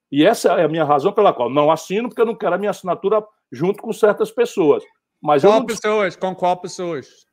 [0.08, 2.58] E essa é a minha razão pela qual não assino, porque eu não quero a
[2.58, 4.84] minha assinatura junto com certas pessoas.
[5.24, 5.66] Mas qual não...
[5.66, 6.16] pessoas?
[6.16, 7.24] Com qual pessoas?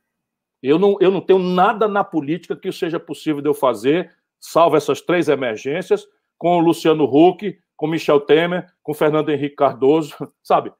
[0.62, 4.76] Eu não, eu não tenho nada na política que seja possível de eu fazer, salvo
[4.76, 6.06] essas três emergências,
[6.38, 10.72] com o Luciano Huck, com Michel Temer, com Fernando Henrique Cardoso, sabe?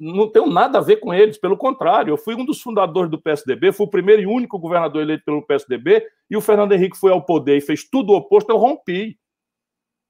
[0.00, 3.20] Não tenho nada a ver com eles, pelo contrário, eu fui um dos fundadores do
[3.20, 7.12] PSDB, fui o primeiro e único governador eleito pelo PSDB, e o Fernando Henrique foi
[7.12, 9.18] ao poder e fez tudo o oposto, eu rompi.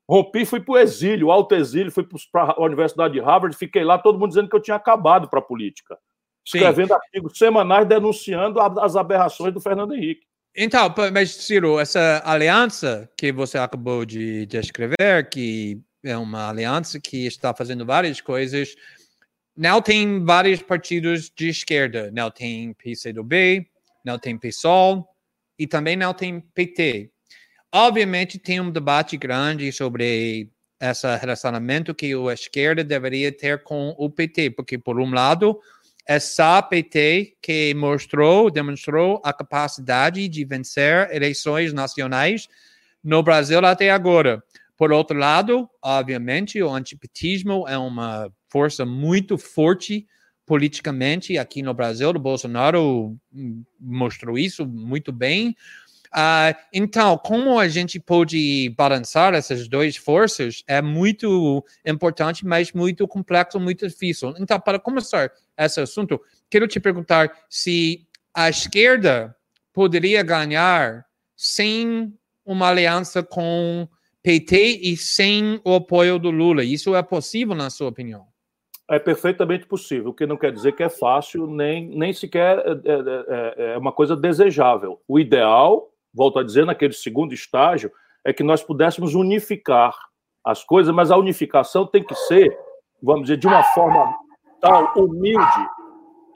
[0.08, 3.98] Rompi, fui para o exílio, alto exílio, fui para a Universidade de Harvard, fiquei lá,
[3.98, 5.98] todo mundo dizendo que eu tinha acabado para a política
[6.44, 6.94] escrevendo Sim.
[6.94, 10.26] artigos semanais denunciando as aberrações do Fernando Henrique.
[10.56, 17.00] Então, mas Ciro, essa aliança que você acabou de, de escrever, que é uma aliança
[17.00, 18.76] que está fazendo várias coisas,
[19.56, 23.66] não tem vários partidos de esquerda, não tem PCdoB,
[24.04, 25.08] não tem PSOL
[25.58, 27.10] e também não tem PT.
[27.72, 34.08] Obviamente tem um debate grande sobre esse relacionamento que a esquerda deveria ter com o
[34.10, 35.58] PT, porque por um lado
[36.06, 42.48] essa PT que mostrou, demonstrou a capacidade de vencer eleições nacionais
[43.02, 44.42] no Brasil até agora.
[44.76, 50.06] Por outro lado, obviamente, o antipetismo é uma força muito forte
[50.46, 52.10] politicamente aqui no Brasil.
[52.10, 53.16] O Bolsonaro
[53.80, 55.56] mostrou isso muito bem.
[56.14, 63.08] Uh, então, como a gente pode balançar essas duas forças é muito importante, mas muito
[63.08, 64.32] complexo, muito difícil.
[64.38, 69.34] Então, para começar esse assunto, quero te perguntar se a esquerda
[69.72, 71.04] poderia ganhar
[71.36, 72.14] sem
[72.46, 73.88] uma aliança com
[74.22, 76.62] PT e sem o apoio do Lula.
[76.62, 78.24] Isso é possível, na sua opinião?
[78.88, 82.70] É perfeitamente possível, o que não quer dizer que é fácil, nem, nem sequer é,
[82.70, 85.00] é, é, é uma coisa desejável.
[85.08, 87.90] O ideal volto a dizer, naquele segundo estágio,
[88.24, 89.94] é que nós pudéssemos unificar
[90.44, 92.56] as coisas, mas a unificação tem que ser,
[93.02, 94.14] vamos dizer, de uma forma
[94.60, 95.68] tal humilde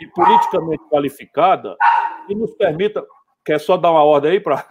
[0.01, 1.77] e politicamente qualificada
[2.27, 3.07] que nos permita.
[3.45, 4.67] Quer só dar uma ordem aí para.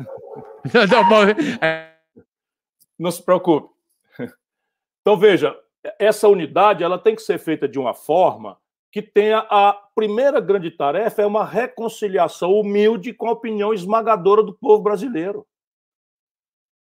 [3.00, 3.70] Não se preocupe.
[5.02, 5.58] Então, veja,
[6.00, 8.58] essa unidade ela tem que ser feita de uma forma
[8.92, 14.54] que tenha a primeira grande tarefa é uma reconciliação humilde com a opinião esmagadora do
[14.54, 15.44] povo brasileiro.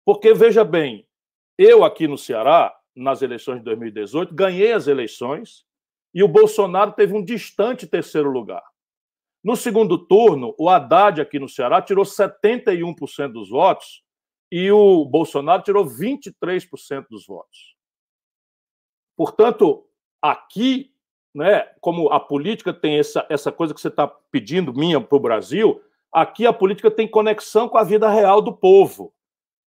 [0.04, 1.08] Porque, veja bem,
[1.56, 5.64] eu aqui no Ceará, nas eleições de 2018, ganhei as eleições
[6.12, 8.64] e o Bolsonaro teve um distante terceiro lugar.
[9.44, 14.04] No segundo turno, o Haddad aqui no Ceará tirou 71% dos votos
[14.52, 17.76] e o Bolsonaro tirou 23% dos votos.
[19.16, 19.88] Portanto,
[20.20, 20.93] aqui,
[21.34, 25.22] né, como a política tem essa, essa coisa que você está pedindo minha para o
[25.22, 25.82] Brasil,
[26.12, 29.14] aqui a política tem conexão com a vida real do povo.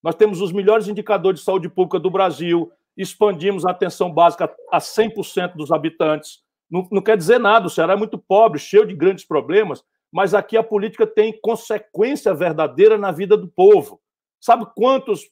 [0.03, 4.79] Nós temos os melhores indicadores de saúde pública do Brasil, expandimos a atenção básica a
[4.79, 6.41] 100% dos habitantes.
[6.71, 10.35] Não, não quer dizer nada, o Ceará é muito pobre, cheio de grandes problemas, mas
[10.35, 14.01] aqui a política tem consequência verdadeira na vida do povo.
[14.41, 15.29] Sabe quantos,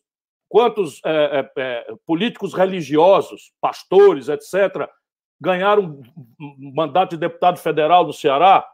[0.48, 4.88] quantos é, é, políticos religiosos, pastores, etc.,
[5.40, 6.02] ganharam
[6.40, 8.68] um mandato de deputado federal no Ceará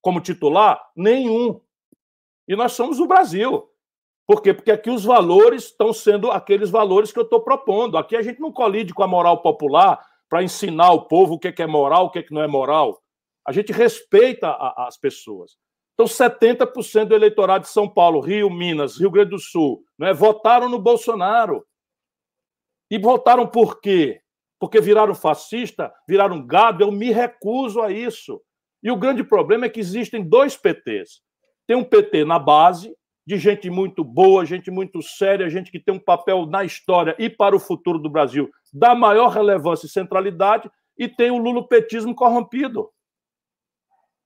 [0.00, 0.82] como titular?
[0.96, 1.60] Nenhum.
[2.48, 3.68] E nós somos o Brasil.
[4.26, 4.54] Por quê?
[4.54, 7.98] Porque aqui os valores estão sendo aqueles valores que eu estou propondo.
[7.98, 11.62] Aqui a gente não colide com a moral popular para ensinar o povo o que
[11.62, 13.02] é moral, o que, é que não é moral.
[13.46, 15.56] A gente respeita a, as pessoas.
[15.94, 20.68] Então, 70% do eleitorado de São Paulo, Rio, Minas, Rio Grande do Sul, né, votaram
[20.68, 21.66] no Bolsonaro.
[22.90, 24.21] E votaram por quê?
[24.62, 26.84] Porque viraram fascista, viraram gado.
[26.84, 28.40] Eu me recuso a isso.
[28.80, 31.20] E o grande problema é que existem dois PTs.
[31.66, 32.96] Tem um PT na base,
[33.26, 37.28] de gente muito boa, gente muito séria, gente que tem um papel na história e
[37.28, 42.88] para o futuro do Brasil da maior relevância e centralidade, e tem o lulopetismo corrompido.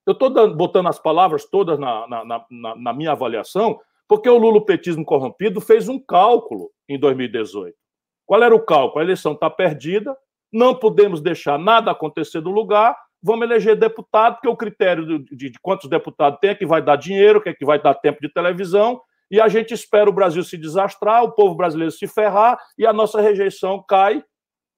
[0.07, 5.03] Eu estou botando as palavras todas na, na, na, na minha avaliação, porque o lulopetismo
[5.03, 7.75] corrompido fez um cálculo em 2018.
[8.27, 9.01] Qual era o cálculo?
[9.01, 10.15] A eleição está perdida,
[10.53, 15.51] não podemos deixar nada acontecer no lugar, vamos eleger deputado, porque o critério de, de,
[15.51, 18.21] de quantos deputados tem é que vai dar dinheiro, que é que vai dar tempo
[18.21, 22.59] de televisão, e a gente espera o Brasil se desastrar, o povo brasileiro se ferrar,
[22.79, 24.23] e a nossa rejeição cai,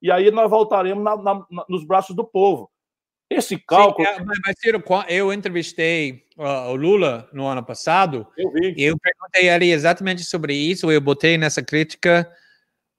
[0.00, 2.70] e aí nós voltaremos na, na, na, nos braços do povo.
[3.30, 4.08] Esse cálculo.
[4.08, 8.26] Sim, mas, Ciro, eu entrevistei uh, o Lula no ano passado.
[8.38, 8.74] Eu vi.
[8.74, 10.90] E eu perguntei a ele exatamente sobre isso.
[10.90, 12.26] Eu botei nessa crítica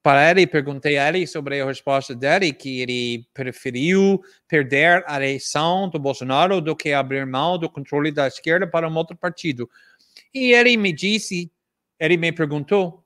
[0.01, 5.89] para ele, perguntei a ele sobre a resposta dele, que ele preferiu perder a eleição
[5.89, 9.69] do Bolsonaro do que abrir mão do controle da esquerda para um outro partido.
[10.33, 11.51] E ele me disse,
[11.99, 13.03] ele me perguntou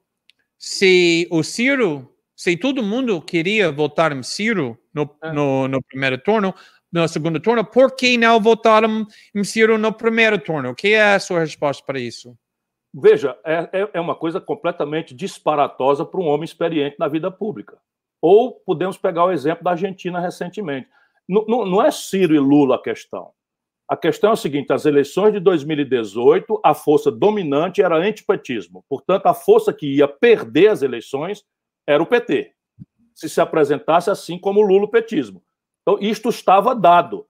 [0.57, 5.31] se o Ciro, se todo mundo queria votar em Ciro no, é.
[5.31, 6.53] no, no primeiro turno,
[6.91, 10.69] no segundo turno, por que não votaram em Ciro no primeiro turno?
[10.69, 12.37] O que é a sua resposta para isso?
[12.93, 17.79] Veja, é, é, é uma coisa completamente disparatosa para um homem experiente na vida pública.
[18.21, 20.87] Ou podemos pegar o exemplo da Argentina recentemente.
[21.27, 23.31] Não, não, não é Ciro e Lula a questão.
[23.89, 28.85] A questão é o seguinte: as eleições de 2018, a força dominante era antipetismo.
[28.87, 31.43] Portanto, a força que ia perder as eleições
[31.87, 32.53] era o PT.
[33.13, 35.43] Se se apresentasse assim como o Lula petismo.
[35.81, 37.25] Então, isto estava dado.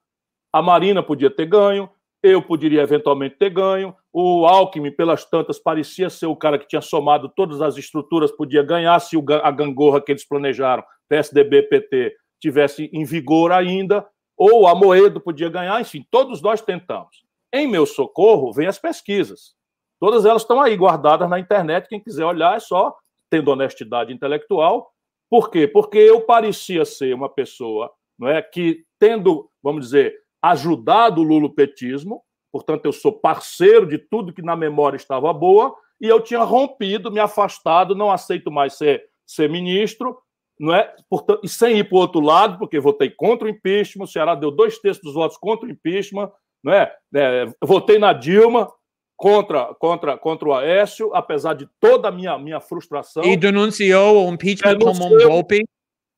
[0.52, 1.90] A Marina podia ter ganho,
[2.22, 3.94] eu poderia eventualmente ter ganho.
[4.16, 8.62] O Alckmin, pelas tantas, parecia ser o cara que tinha somado todas as estruturas, podia
[8.62, 14.06] ganhar se a gangorra que eles planejaram, PSDB, PT, tivesse em vigor ainda.
[14.36, 17.24] Ou a Moedo podia ganhar, enfim, todos nós tentamos.
[17.52, 19.56] Em meu socorro, vem as pesquisas.
[19.98, 21.88] Todas elas estão aí guardadas na internet.
[21.88, 22.94] Quem quiser olhar é só
[23.28, 24.92] tendo honestidade intelectual.
[25.28, 25.66] Por quê?
[25.66, 32.22] Porque eu parecia ser uma pessoa não é, que, tendo, vamos dizer, ajudado o lulopetismo,
[32.54, 37.10] portanto, eu sou parceiro de tudo que na memória estava boa, e eu tinha rompido,
[37.10, 40.16] me afastado, não aceito mais ser, ser ministro,
[40.56, 40.94] não é?
[41.10, 44.36] Portanto, e sem ir para o outro lado, porque votei contra o impeachment, o Ceará
[44.36, 46.30] deu dois terços dos votos contra o impeachment,
[46.62, 46.94] não é?
[47.12, 48.70] é votei na Dilma
[49.16, 53.24] contra, contra, contra o Aécio, apesar de toda a minha, minha frustração.
[53.24, 55.64] E denunciou o impeachment como um golpe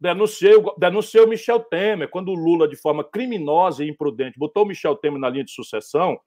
[0.01, 4.66] denunciei, denunciei o Michel Temer, quando o Lula, de forma criminosa e imprudente, botou o
[4.66, 6.18] Michel Temer na linha de sucessão,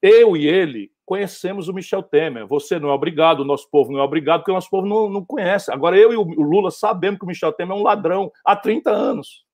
[0.00, 2.46] eu e ele conhecemos o Michel Temer.
[2.46, 5.08] Você não é obrigado, o nosso povo não é obrigado, porque o nosso povo não,
[5.08, 5.72] não conhece.
[5.72, 8.90] Agora, eu e o Lula sabemos que o Michel Temer é um ladrão há 30
[8.90, 9.44] anos.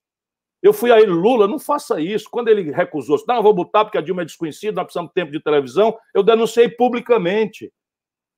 [0.60, 2.28] Eu fui a ele, Lula, não faça isso.
[2.30, 5.30] Quando ele recusou, não, vou botar porque a Dilma é desconhecida, nós precisamos de tempo
[5.30, 7.70] de televisão, eu denunciei publicamente.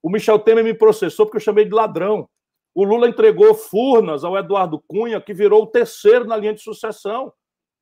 [0.03, 2.29] O Michel Temer me processou porque eu chamei de ladrão.
[2.77, 7.33] O Lula entregou Furnas ao Eduardo Cunha, que virou o terceiro na linha de sucessão.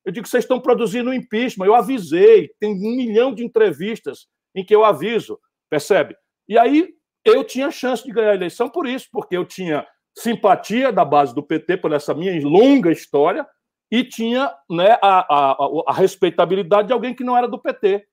[0.05, 1.65] Eu digo que vocês estão produzindo impeachment.
[1.65, 4.25] Eu avisei, tem um milhão de entrevistas
[4.55, 5.37] em que eu aviso,
[5.69, 6.15] percebe?
[6.47, 6.93] E aí
[7.25, 9.85] eu tinha chance de ganhar a eleição por isso, porque eu tinha
[10.17, 13.45] simpatia da base do PT por essa minha longa história
[13.91, 18.07] e tinha né, a, a, a, respeitabilidade de alguém que não era do PT.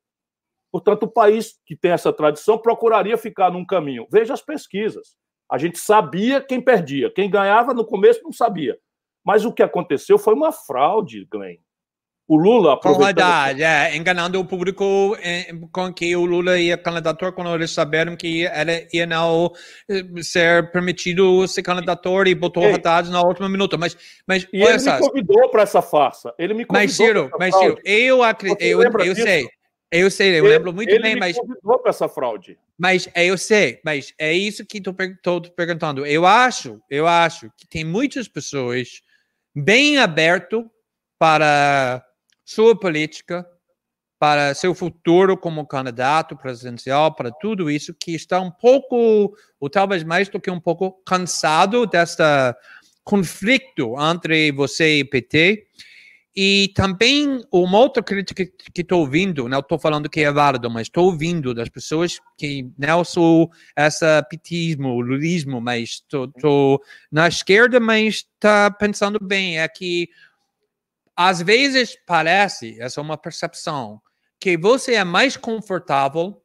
[0.72, 4.04] Portanto, o país que tem essa tradição procuraria ficar num caminho.
[4.10, 5.21] Veja as pesquisas.
[5.52, 7.10] A gente sabia quem perdia.
[7.10, 8.78] Quem ganhava no começo não sabia.
[9.22, 11.58] Mas o que aconteceu foi uma fraude, Glenn.
[12.26, 13.60] O Lula aproveitando...
[13.60, 18.46] é, enganando o público eh, com que o Lula ia candidatar quando eles saberam que
[18.46, 19.52] ele ia não
[19.90, 22.64] eh, ser permitido ser candidator e botou.
[22.64, 23.78] Haddad na última minuto.
[23.78, 23.94] Mas,
[24.26, 26.32] mas e ele me convidou para essa farsa.
[26.38, 26.82] Ele me convidou.
[26.82, 29.46] Mas Ciro, mas Ciro, eu acredito, eu, eu sei.
[29.92, 31.36] Eu sei, eu ele, lembro muito ele bem, me mas.
[31.36, 32.58] convidou para essa fraude.
[32.78, 34.94] Mas é, eu sei, mas é isso que estou
[35.54, 36.06] perguntando.
[36.06, 39.02] Eu acho, eu acho que tem muitas pessoas
[39.54, 40.70] bem aberto
[41.18, 42.02] para
[42.42, 43.46] sua política,
[44.18, 50.02] para seu futuro como candidato presidencial, para tudo isso, que está um pouco, ou talvez
[50.02, 52.56] mais do que um pouco, cansado desta
[53.04, 55.66] conflito entre você e PT.
[56.34, 60.86] E também uma outra crítica que estou ouvindo, não estou falando que é válido, mas
[60.86, 66.80] estou ouvindo das pessoas que não sou essa pitismo, lulismo, mas estou
[67.10, 70.08] na esquerda, mas está pensando bem, é que
[71.14, 74.00] às vezes parece, essa é uma percepção,
[74.40, 76.42] que você é mais confortável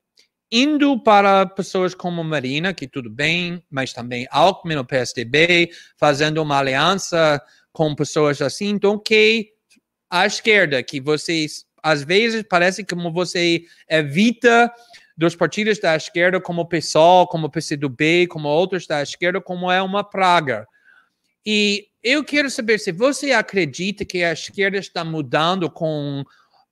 [0.51, 6.59] indo para pessoas como Marina, que tudo bem, mas também Alckmin, no PSDB, fazendo uma
[6.59, 9.56] aliança com pessoas assim, do que
[10.09, 14.71] a esquerda, que vocês, às vezes, parece como você evita
[15.17, 19.71] dos partidos da esquerda, como o PSOL, como o PCdoB, como outros da esquerda, como
[19.71, 20.67] é uma praga.
[21.45, 26.23] E eu quero saber se você acredita que a esquerda está mudando com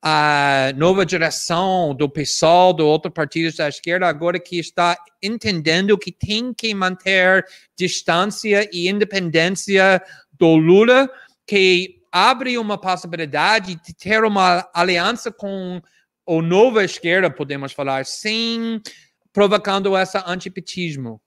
[0.01, 6.11] a nova geração do PSOL, do outro partido da esquerda, agora que está entendendo que
[6.11, 7.43] tem que manter
[7.75, 9.99] distância e independência
[10.31, 11.09] do Lula,
[11.47, 15.81] que abre uma possibilidade de ter uma aliança com
[16.25, 18.81] a nova esquerda, podemos falar, sem
[19.33, 21.21] provocando esse antipetismo.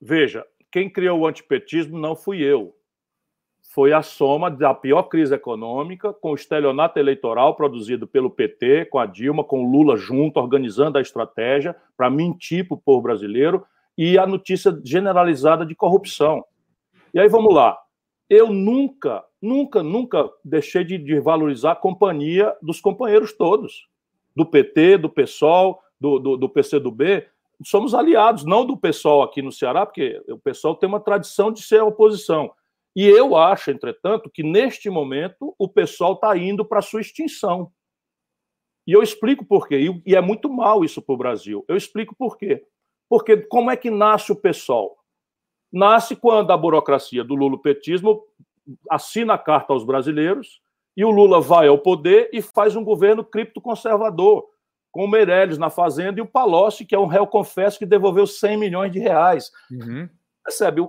[0.00, 2.74] Veja, quem criou o antipetismo não fui eu.
[3.72, 8.98] Foi a soma da pior crise econômica, com o estelionato eleitoral produzido pelo PT, com
[8.98, 13.64] a Dilma, com o Lula junto, organizando a estratégia para mentir para o povo brasileiro,
[13.96, 16.44] e a notícia generalizada de corrupção.
[17.14, 17.78] E aí vamos lá.
[18.28, 23.88] Eu nunca, nunca, nunca deixei de, de valorizar a companhia dos companheiros todos,
[24.34, 27.26] do PT, do PSOL, do, do, do PCdoB,
[27.64, 31.62] somos aliados, não do pessoal aqui no Ceará, porque o pessoal tem uma tradição de
[31.62, 32.52] ser oposição.
[32.94, 37.70] E eu acho, entretanto, que neste momento o pessoal está indo para sua extinção.
[38.86, 39.88] E eu explico por quê.
[40.04, 41.64] E é muito mal isso para o Brasil.
[41.68, 42.64] Eu explico por quê.
[43.08, 44.96] Porque como é que nasce o pessoal?
[45.72, 48.24] Nasce quando a burocracia do lulopetismo
[48.90, 50.60] assina a carta aos brasileiros
[50.96, 54.44] e o Lula vai ao poder e faz um governo criptoconservador
[54.90, 58.26] com o Meirelles na Fazenda e o Palocci, que é um réu confesso que devolveu
[58.26, 59.50] 100 milhões de reais.
[59.70, 60.08] Uhum.
[60.42, 60.80] Percebe?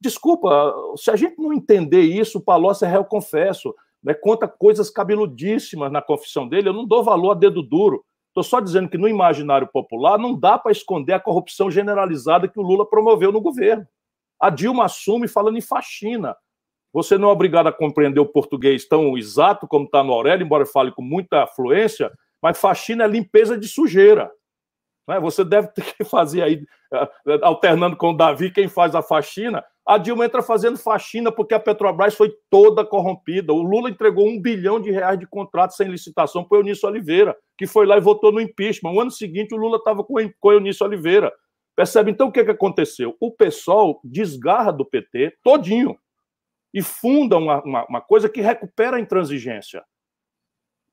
[0.00, 3.72] Desculpa, se a gente não entender isso, o Palocci é réu confesso,
[4.02, 8.04] né, conta coisas cabeludíssimas na confissão dele, eu não dou valor a dedo duro.
[8.28, 12.58] Estou só dizendo que no imaginário popular não dá para esconder a corrupção generalizada que
[12.58, 13.86] o Lula promoveu no governo.
[14.40, 16.36] A Dilma assume falando em faxina.
[16.92, 20.66] Você não é obrigado a compreender o português tão exato como está no Aurélio, embora
[20.66, 22.10] fale com muita fluência,
[22.42, 24.30] mas faxina é limpeza de sujeira.
[25.06, 25.20] Né?
[25.20, 27.08] Você deve ter que fazer aí, eh,
[27.42, 29.64] alternando com o Davi, quem faz a faxina.
[29.86, 33.52] A Dilma entra fazendo faxina porque a Petrobras foi toda corrompida.
[33.52, 37.36] O Lula entregou um bilhão de reais de contrato sem licitação para o Eunício Oliveira,
[37.58, 38.92] que foi lá e votou no impeachment.
[38.92, 41.32] No ano seguinte, o Lula estava com o Eunício Oliveira.
[41.74, 42.10] Percebe?
[42.10, 43.16] Então, o que, que aconteceu?
[43.18, 45.96] O PSOL desgarra do PT todinho
[46.72, 49.84] e funda uma, uma, uma coisa que recupera a intransigência.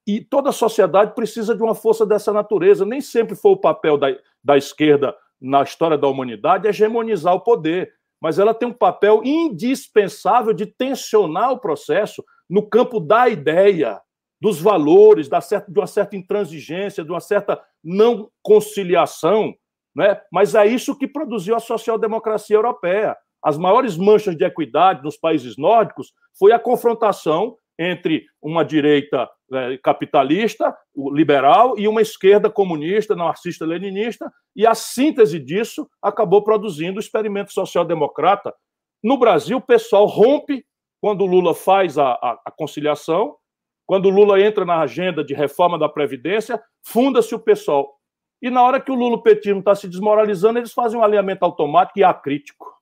[0.05, 2.85] E toda a sociedade precisa de uma força dessa natureza.
[2.85, 4.07] Nem sempre foi o papel da,
[4.41, 10.53] da esquerda na história da humanidade hegemonizar o poder, mas ela tem um papel indispensável
[10.53, 14.01] de tensionar o processo no campo da ideia,
[14.41, 19.53] dos valores, da certa, de uma certa intransigência, de uma certa não conciliação.
[19.95, 20.19] Né?
[20.31, 23.15] Mas é isso que produziu a social-democracia europeia.
[23.47, 29.77] As maiores manchas de equidade nos países nórdicos foi a confrontação entre uma direita é,
[29.77, 30.75] capitalista,
[31.13, 38.53] liberal, e uma esquerda comunista, marxista-leninista, e a síntese disso acabou produzindo o experimento social-democrata.
[39.01, 40.65] No Brasil, o pessoal rompe
[40.99, 43.37] quando o Lula faz a, a, a conciliação,
[43.85, 47.97] quando o Lula entra na agenda de reforma da Previdência, funda-se o pessoal.
[48.41, 51.97] E na hora que o Lula petismo está se desmoralizando, eles fazem um alinhamento automático
[51.97, 52.76] e acrítico.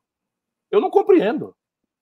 [0.72, 1.55] Eu não compreendo.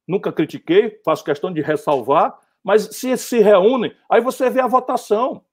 [0.07, 5.43] Nunca critiquei, faço questão de ressalvar, mas se se reúnem, aí você vê a votação.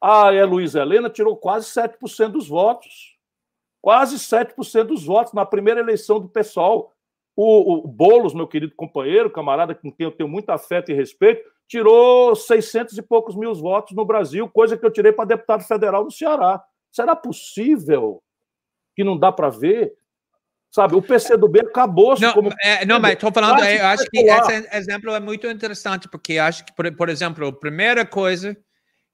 [0.00, 3.16] A Luiz Helena tirou quase 7% dos votos.
[3.80, 6.92] Quase 7% dos votos na primeira eleição do PSOL.
[7.34, 11.48] O, o Boulos, meu querido companheiro, camarada com quem eu tenho muito afeto e respeito,
[11.66, 16.04] tirou 600 e poucos mil votos no Brasil, coisa que eu tirei para deputado federal
[16.04, 16.62] no Ceará.
[16.90, 18.22] Será possível
[18.94, 19.96] que não dá para ver?
[20.72, 22.50] Sabe, o PCdoB acabou não, como...
[22.62, 26.64] É, não, mas estou falando, eu acho que esse exemplo é muito interessante, porque acho
[26.64, 28.56] que, por, por exemplo, a primeira coisa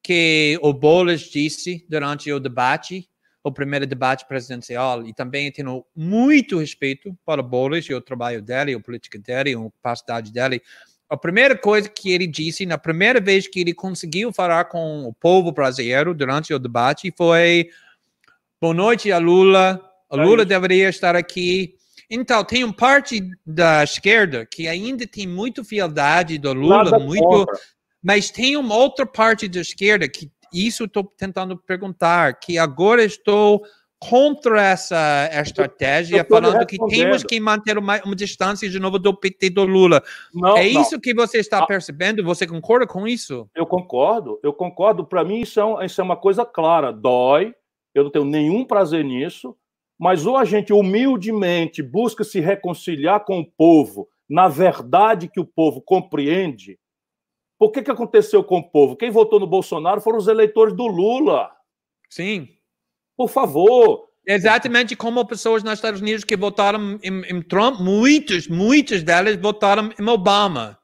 [0.01, 3.11] que o Boulos disse durante o debate,
[3.43, 8.41] o primeiro debate presidencial, e também tenho muito respeito para o Boulos e o trabalho
[8.41, 10.63] dele, a política dele, a capacidade dele.
[11.11, 15.13] A primeira coisa que ele disse, na primeira vez que ele conseguiu falar com o
[15.13, 17.69] povo brasileiro durante o debate, foi:
[18.61, 21.75] Boa noite a Lula, Lula deveria estar aqui.
[22.11, 27.23] Então, tem uma parte da esquerda que ainda tem muito fieldade do Lula, Nada muito.
[27.23, 27.59] Contra.
[28.03, 33.63] Mas tem uma outra parte da esquerda que isso estou tentando perguntar, que agora estou
[34.01, 39.51] contra essa estratégia, falando que temos que manter uma, uma, distância de novo do PT
[39.51, 40.03] do Lula.
[40.33, 41.01] Não, é isso não.
[41.01, 41.67] que você está ah.
[41.67, 42.23] percebendo?
[42.25, 43.49] Você concorda com isso?
[43.55, 45.05] Eu concordo, eu concordo.
[45.05, 46.93] Para mim, isso é, isso é uma coisa clara.
[46.93, 47.53] Dói,
[47.93, 49.57] eu não tenho nenhum prazer nisso,
[49.99, 55.47] mas ou a gente humildemente busca se reconciliar com o povo na verdade que o
[55.47, 56.79] povo compreende.
[57.59, 58.97] Por que, que aconteceu com o povo?
[58.97, 61.51] Quem votou no Bolsonaro foram os eleitores do Lula.
[62.11, 62.49] Sim.
[63.17, 64.07] Por favor.
[64.27, 69.91] Exatamente como pessoas nos Estados Unidos que votaram em, em Trump, muitas, muitas delas votaram
[69.99, 70.79] em Obama.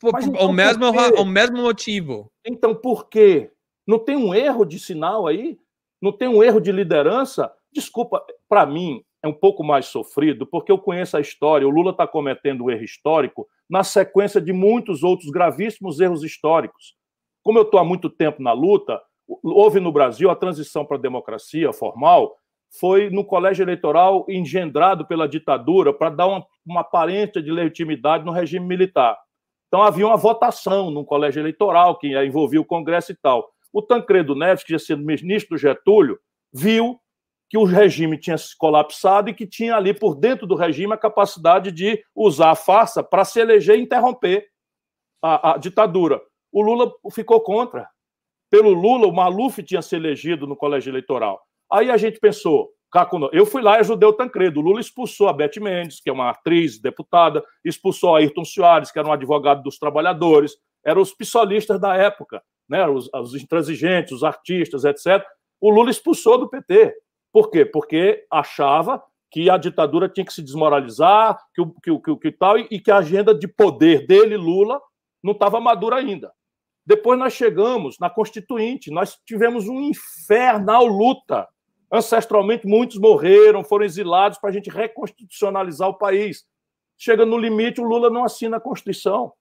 [0.00, 0.86] Por, então, o, mesmo,
[1.18, 2.32] o mesmo motivo.
[2.44, 3.50] Então, por quê?
[3.86, 5.58] Não tem um erro de sinal aí?
[6.00, 7.52] Não tem um erro de liderança?
[7.72, 11.66] Desculpa, para mim é um pouco mais sofrido, porque eu conheço a história.
[11.66, 16.94] O Lula está cometendo um erro histórico na sequência de muitos outros gravíssimos erros históricos.
[17.42, 19.00] Como eu estou há muito tempo na luta,
[19.42, 22.36] houve no Brasil a transição para a democracia formal,
[22.78, 28.32] foi no colégio eleitoral engendrado pela ditadura para dar uma, uma aparência de legitimidade no
[28.32, 29.16] regime militar.
[29.68, 33.50] Então havia uma votação no colégio eleitoral que envolvia o Congresso e tal.
[33.72, 36.18] O Tancredo Neves, que tinha sido ministro do Getúlio,
[36.52, 36.98] viu
[37.48, 41.72] que o regime tinha colapsado e que tinha ali por dentro do regime a capacidade
[41.72, 44.46] de usar a farsa para se eleger e interromper
[45.22, 46.20] a, a, ditadura.
[46.52, 47.88] O Lula ficou contra.
[48.50, 51.40] Pelo Lula, o Maluf tinha se elegido no colégio eleitoral.
[51.70, 52.70] Aí a gente pensou,
[53.32, 54.60] eu fui lá e ajudei o Tancredo.
[54.60, 58.90] O Lula expulsou a Beth Mendes, que é uma atriz, deputada, expulsou a Ayrton Soares,
[58.90, 62.86] que era um advogado dos trabalhadores, eram os pisolistas da época, né?
[62.86, 65.22] os, os intransigentes, os artistas, etc.
[65.60, 66.94] O Lula expulsou do PT.
[67.32, 67.64] Por quê?
[67.64, 72.58] Porque achava que a ditadura tinha que se desmoralizar, que o que, que, que tal,
[72.58, 74.80] e que a agenda de poder dele, Lula,
[75.22, 76.32] não estava madura ainda.
[76.86, 81.46] Depois nós chegamos na Constituinte, nós tivemos uma infernal luta.
[81.92, 86.46] Ancestralmente, muitos morreram, foram exilados para a gente reconstitucionalizar o país.
[86.96, 89.32] Chega no limite, o Lula não assina a Constituição.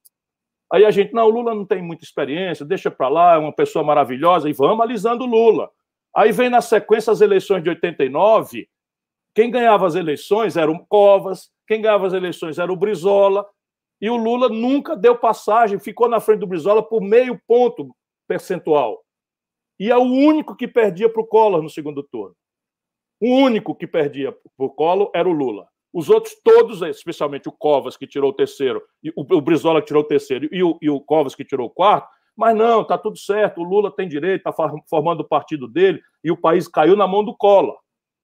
[0.72, 3.54] Aí a gente, não, o Lula não tem muita experiência, deixa para lá, é uma
[3.54, 5.70] pessoa maravilhosa, e vamos alisando o Lula.
[6.18, 8.68] Aí vem na sequência as eleições de 89.
[9.36, 13.48] Quem ganhava as eleições era o Covas, quem ganhava as eleições era o Brizola,
[14.02, 17.96] e o Lula nunca deu passagem, ficou na frente do Brizola por meio ponto
[18.28, 19.04] percentual.
[19.80, 22.36] E é o único que perdia para o Collor no segundo turno.
[23.22, 25.68] O único que perdia para o Collor era o Lula.
[25.94, 28.82] Os outros todos, especialmente o Covas, que tirou o terceiro,
[29.16, 32.10] o, Brizola que tirou o terceiro, e o, e o Covas, que tirou o quarto,
[32.38, 34.54] mas não, está tudo certo, o Lula tem direito, está
[34.88, 37.78] formando o partido dele, e o país caiu na mão do Collor,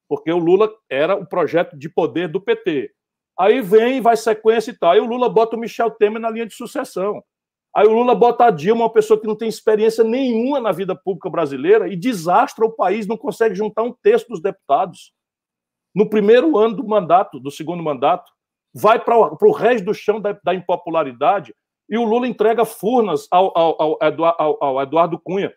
[0.07, 2.91] porque o Lula era o projeto de poder do PT.
[3.38, 4.91] Aí vem, vai sequência e tal.
[4.91, 7.24] Aí o Lula bota o Michel Temer na linha de sucessão.
[7.76, 10.95] Aí o Lula bota a Dilma, uma pessoa que não tem experiência nenhuma na vida
[10.95, 15.11] pública brasileira, e desastra o país, não consegue juntar um terço dos deputados.
[15.95, 18.32] No primeiro ano do mandato, do segundo mandato,
[18.72, 21.55] vai para o resto do chão da, da impopularidade
[21.89, 25.53] e o Lula entrega Furnas ao, ao, ao, ao Eduardo Cunha.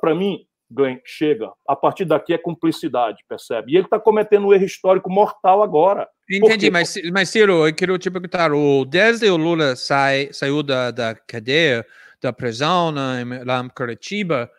[0.00, 1.50] Para mim, Glenn, chega.
[1.66, 3.72] A partir daqui é cumplicidade, percebe?
[3.72, 6.08] E ele está cometendo um erro histórico mortal agora.
[6.30, 10.90] Entendi, mas, mas Ciro, eu queria te perguntar: o, desde o Lula sai, saiu da,
[10.90, 11.86] da cadeia,
[12.20, 14.50] da prisão na, lá em Curitiba,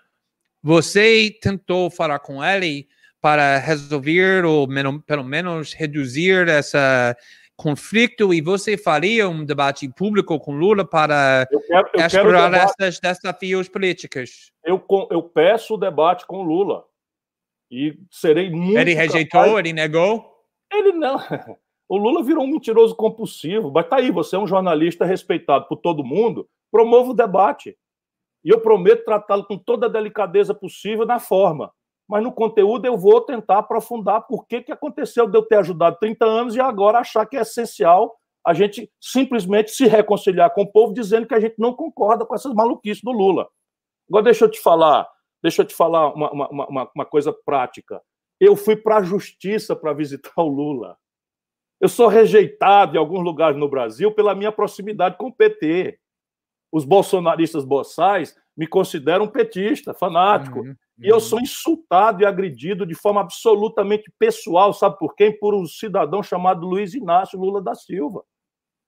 [0.64, 2.88] você tentou falar com ele
[3.22, 4.68] para resolver ou
[5.06, 7.16] pelo menos reduzir essa
[7.60, 13.02] conflito e você faria um debate público com Lula para eu quero, eu explorar esses
[13.02, 14.54] desafios políticos?
[14.64, 14.82] Eu,
[15.12, 16.86] eu peço o debate com Lula
[17.70, 18.80] e serei muito.
[18.80, 19.60] Ele rejeitou, capaz...
[19.60, 20.26] ele negou?
[20.72, 21.20] Ele não.
[21.92, 23.72] O Lula virou um mentiroso compulsivo.
[23.72, 27.76] Mas tá aí, você é um jornalista respeitado por todo mundo, promova o debate.
[28.46, 31.74] E eu prometo tratá-lo com toda a delicadeza possível na forma.
[32.10, 35.98] Mas no conteúdo eu vou tentar aprofundar por que, que aconteceu de eu ter ajudado
[36.00, 40.72] 30 anos e agora achar que é essencial a gente simplesmente se reconciliar com o
[40.72, 43.48] povo dizendo que a gente não concorda com essas maluquices do Lula.
[44.10, 45.08] Agora deixa eu te falar,
[45.44, 48.02] deixa eu te falar uma, uma, uma, uma coisa prática.
[48.40, 50.98] Eu fui para a justiça para visitar o Lula.
[51.80, 56.00] Eu sou rejeitado em alguns lugares no Brasil pela minha proximidade com o PT.
[56.72, 60.62] Os bolsonaristas boçais me consideram petista, fanático.
[60.62, 60.76] Uhum.
[61.02, 65.38] E eu sou insultado e agredido de forma absolutamente pessoal, sabe por quem?
[65.38, 68.24] Por um cidadão chamado Luiz Inácio Lula da Silva.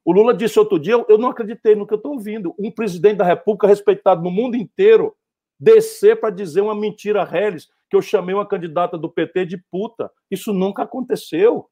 [0.04, 2.54] O Lula disse outro dia: eu não acreditei no que eu estou ouvindo.
[2.60, 5.16] Um presidente da República respeitado no mundo inteiro
[5.60, 10.10] descer para dizer uma mentira reles que eu chamei uma candidata do PT de puta.
[10.30, 11.70] Isso nunca aconteceu.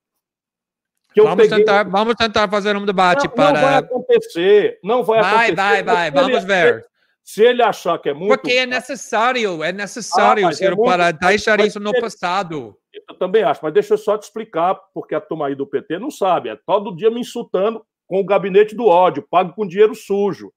[1.17, 1.57] vamos, peguei...
[1.57, 3.53] tentar, vamos tentar fazer um debate não, para.
[3.53, 4.79] Não vai acontecer.
[4.83, 5.55] Não vai, vai acontecer.
[5.55, 6.23] Vai, vai, vai.
[6.23, 6.88] Vamos ver.
[7.29, 8.41] Se ele achar que é muito.
[8.41, 10.83] Porque é necessário, é necessário, ah, é muito...
[10.83, 12.75] para deixar isso no passado.
[13.07, 15.99] Eu também acho, mas deixa eu só te explicar, porque a turma aí do PT
[15.99, 16.49] não sabe.
[16.49, 20.51] É todo dia me insultando com o gabinete do ódio, pago com dinheiro sujo.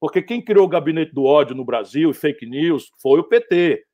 [0.00, 3.84] Porque quem criou o gabinete do ódio no Brasil e fake news foi o PT.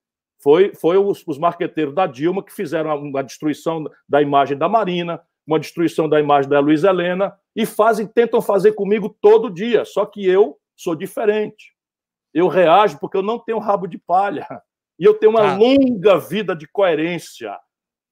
[0.42, 5.20] Foi, foi os, os marqueteiros da Dilma que fizeram uma destruição da imagem da Marina,
[5.46, 9.84] uma destruição da imagem da Luiz Helena, e fazem, tentam fazer comigo todo dia.
[9.84, 11.71] Só que eu sou diferente.
[12.32, 14.46] Eu reajo porque eu não tenho rabo de palha.
[14.98, 15.56] E eu tenho uma ah.
[15.56, 17.58] longa vida de coerência.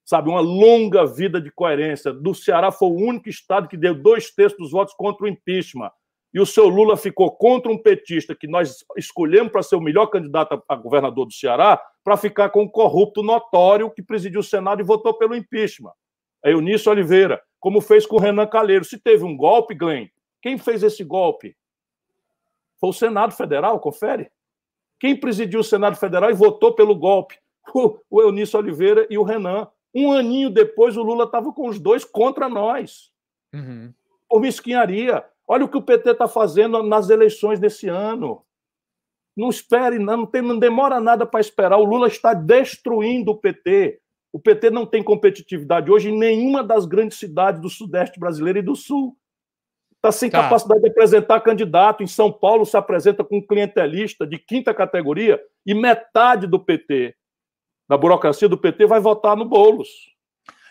[0.05, 2.13] Sabe, uma longa vida de coerência.
[2.13, 5.91] Do Ceará foi o único estado que deu dois terços dos votos contra o impeachment
[6.33, 10.07] e o seu Lula ficou contra um petista que nós escolhemos para ser o melhor
[10.07, 14.81] candidato a governador do Ceará, para ficar com um corrupto notório que presidiu o Senado
[14.81, 15.93] e votou pelo impeachment.
[16.45, 18.85] É Eunício Oliveira, como fez com o Renan Calheiro.
[18.85, 20.07] Se teve um golpe, Glenn,
[20.41, 21.57] quem fez esse golpe?
[22.81, 24.31] Foi o Senado Federal, confere.
[24.99, 27.39] Quem presidiu o Senado Federal e votou pelo golpe?
[28.11, 29.69] O, Eunício Oliveira e o Renan.
[29.95, 33.13] Um aninho depois, o Lula estava com os dois contra nós.
[33.55, 33.93] Uhum.
[34.29, 35.25] Por mesquinharia.
[35.47, 38.45] Olha o que o PT está fazendo nas eleições desse ano.
[39.37, 41.79] Não espere, não, tem, não demora nada para esperar.
[41.79, 44.01] O Lula está destruindo o PT.
[44.33, 48.63] O PT não tem competitividade hoje em nenhuma das grandes cidades do Sudeste brasileiro e
[48.63, 49.17] do Sul.
[50.01, 50.43] Está sem tá.
[50.43, 52.03] capacidade de apresentar candidato.
[52.03, 57.15] Em São Paulo se apresenta com um clientelista de quinta categoria e metade do PT,
[57.87, 59.89] da burocracia do PT, vai votar no Boulos.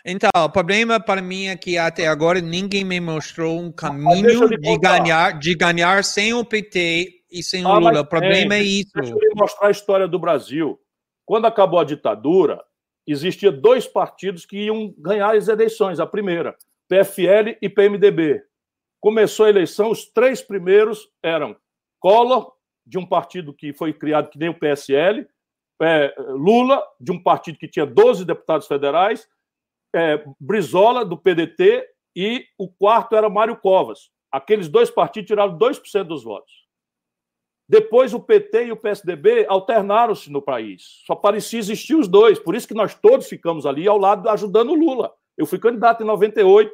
[0.04, 4.78] Então, o problema para mim é que até agora ninguém me mostrou um caminho de
[4.78, 8.00] ganhar, de ganhar sem o PT e sem ah, o Lula.
[8.00, 8.90] O problema é, é isso.
[8.94, 10.80] Deixa eu mostrar a história do Brasil.
[11.24, 12.60] Quando acabou a ditadura,
[13.06, 16.00] existia dois partidos que iam ganhar as eleições.
[16.00, 16.56] A primeira,
[16.88, 18.42] PFL e PMDB.
[19.00, 21.56] Começou a eleição, os três primeiros eram
[21.98, 22.52] Collor,
[22.86, 25.26] de um partido que foi criado que nem o PSL,
[25.80, 29.26] é, Lula, de um partido que tinha 12 deputados federais,
[29.94, 34.10] é, Brizola, do PDT, e o quarto era Mário Covas.
[34.30, 36.52] Aqueles dois partidos tiraram 2% dos votos.
[37.68, 41.02] Depois o PT e o PSDB alternaram-se no país.
[41.06, 42.38] Só parecia existir os dois.
[42.38, 45.14] Por isso que nós todos ficamos ali ao lado ajudando o Lula.
[45.38, 46.72] Eu fui candidato em 98,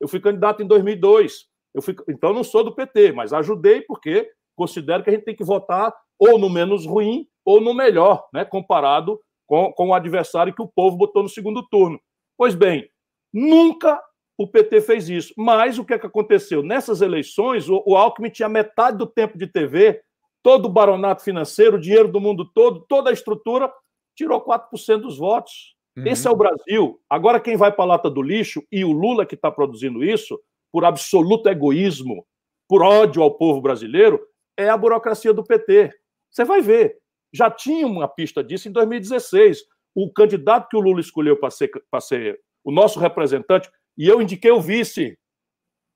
[0.00, 1.46] eu fui candidato em 2002.
[1.74, 1.94] Eu fui...
[2.08, 5.94] Então não sou do PT, mas ajudei porque considero que a gente tem que votar
[6.18, 10.68] ou no menos ruim ou no melhor, né, comparado com, com o adversário que o
[10.68, 12.00] povo botou no segundo turno.
[12.36, 12.88] Pois bem,
[13.32, 14.00] nunca
[14.38, 15.34] o PT fez isso.
[15.36, 16.62] Mas o que, é que aconteceu?
[16.62, 20.00] Nessas eleições, o, o Alckmin tinha metade do tempo de TV,
[20.42, 23.72] todo o baronato financeiro, o dinheiro do mundo todo, toda a estrutura,
[24.16, 25.74] tirou 4% dos votos.
[25.96, 26.06] Uhum.
[26.06, 27.00] Esse é o Brasil.
[27.10, 30.38] Agora, quem vai para a lata do lixo, e o Lula que está produzindo isso,
[30.72, 32.26] por absoluto egoísmo,
[32.68, 34.20] por ódio ao povo brasileiro,
[34.56, 35.92] é a burocracia do PT.
[36.30, 36.98] Você vai ver.
[37.32, 39.62] Já tinha uma pista disso em 2016
[39.94, 44.50] o candidato que o Lula escolheu para ser, ser o nosso representante, e eu indiquei
[44.50, 45.18] o vice.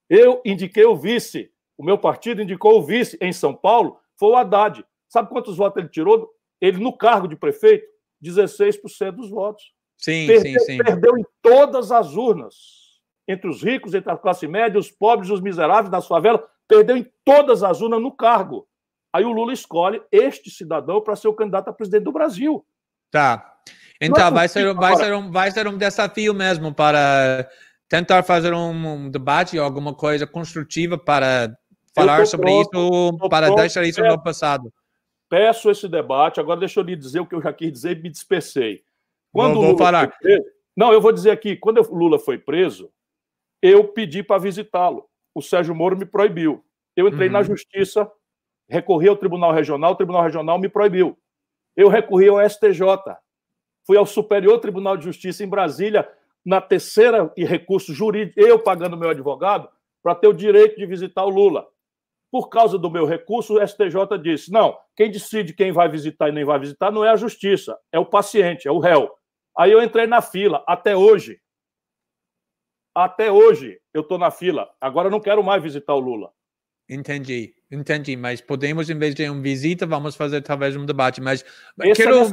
[0.09, 1.51] Eu indiquei o vice.
[1.79, 4.85] O meu partido indicou o vice em São Paulo, foi o Haddad.
[5.09, 6.31] Sabe quantos votos ele tirou?
[6.61, 7.87] Ele, no cargo de prefeito,
[8.23, 9.73] 16% dos votos.
[9.99, 10.79] Sim, perdeu, sim, sim.
[10.79, 12.82] Perdeu em todas as urnas.
[13.33, 16.43] Entre os ricos, entre a classe média, os pobres, os miseráveis, nas favelas.
[16.69, 18.67] Perdeu em todas as urnas no cargo.
[19.13, 22.65] Aí o Lula escolhe este cidadão para ser o candidato a presidente do Brasil.
[23.11, 23.61] Tá.
[24.01, 27.49] Então, vai ser, vai, ser um, vai ser um desafio mesmo para
[27.89, 31.55] tentar fazer um, debate alguma coisa construtiva para
[31.95, 34.73] falar sobre pronto, isso, para pronto, deixar isso no passado.
[35.29, 36.41] Peço esse debate.
[36.41, 38.83] Agora, deixa eu lhe dizer o que eu já quis dizer e me dispersei.
[39.31, 40.09] Quando vou, vou falar.
[40.19, 40.45] Preso,
[40.77, 42.91] não, eu vou dizer aqui: quando o Lula foi preso,
[43.63, 45.09] eu pedi para visitá-lo.
[45.35, 46.65] O Sérgio Moro me proibiu.
[46.97, 47.35] Eu entrei uhum.
[47.35, 48.11] na justiça,
[48.69, 51.17] recorri ao Tribunal Regional, o Tribunal Regional me proibiu.
[51.77, 52.83] Eu recorri ao STJ,
[53.87, 56.07] fui ao Superior Tribunal de Justiça em Brasília,
[56.45, 59.69] na terceira e recurso jurídico, eu pagando meu advogado,
[60.03, 61.67] para ter o direito de visitar o Lula.
[62.31, 66.33] Por causa do meu recurso, o STJ disse: não, quem decide quem vai visitar e
[66.33, 69.11] nem vai visitar não é a justiça, é o paciente, é o réu.
[69.57, 71.41] Aí eu entrei na fila, até hoje.
[72.95, 74.69] Até hoje eu estou na fila.
[74.81, 76.31] Agora eu não quero mais visitar o Lula.
[76.89, 78.17] Entendi, entendi.
[78.17, 81.21] Mas podemos, em vez de uma visita, vamos fazer talvez um debate.
[81.21, 81.45] Mas
[81.81, 82.31] Esse é quero, é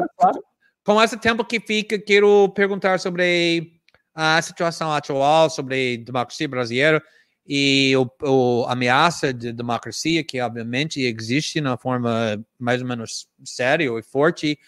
[0.83, 3.79] com esse tempo que fica, quero perguntar sobre
[4.13, 7.01] a situação atual, sobre democracia brasileira
[7.47, 13.89] e o, o, ameaça de democracia que obviamente existe na forma mais ou menos séria
[13.97, 14.59] e forte.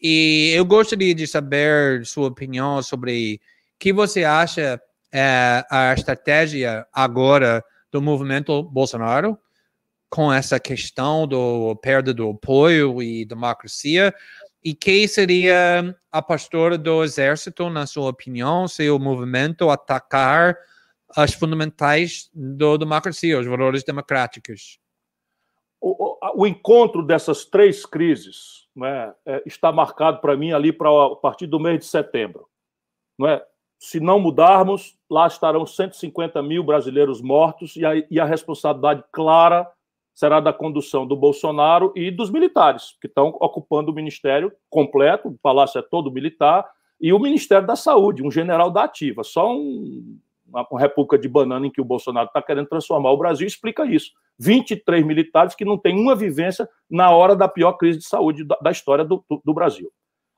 [0.00, 3.40] E eu gostaria de saber sua opinião sobre
[3.74, 4.80] o que você acha
[5.12, 9.38] é, a estratégia agora do movimento Bolsonaro
[10.10, 14.12] com essa questão do perda do apoio e democracia.
[14.62, 20.58] E que seria a postura do exército, na sua opinião, se o movimento atacar
[21.16, 24.78] as fundamentais da democracia, os valores democráticos.
[25.80, 30.90] O, o, o encontro dessas três crises né, é, está marcado para mim ali para
[30.90, 32.46] a partir do mês de setembro.
[33.18, 33.42] Não é?
[33.80, 39.66] Se não mudarmos, lá estarão 150 mil brasileiros mortos e a, e a responsabilidade clara
[40.14, 45.38] será da condução do Bolsonaro e dos militares, que estão ocupando o ministério completo, o
[45.38, 46.68] palácio é todo militar,
[47.00, 49.24] e o Ministério da Saúde, um general da ativa.
[49.24, 50.20] Só um
[50.50, 54.12] uma república de banana em que o Bolsonaro está querendo transformar o Brasil, explica isso.
[54.38, 58.56] 23 militares que não têm uma vivência na hora da pior crise de saúde da,
[58.60, 59.90] da história do, do, do, Brasil.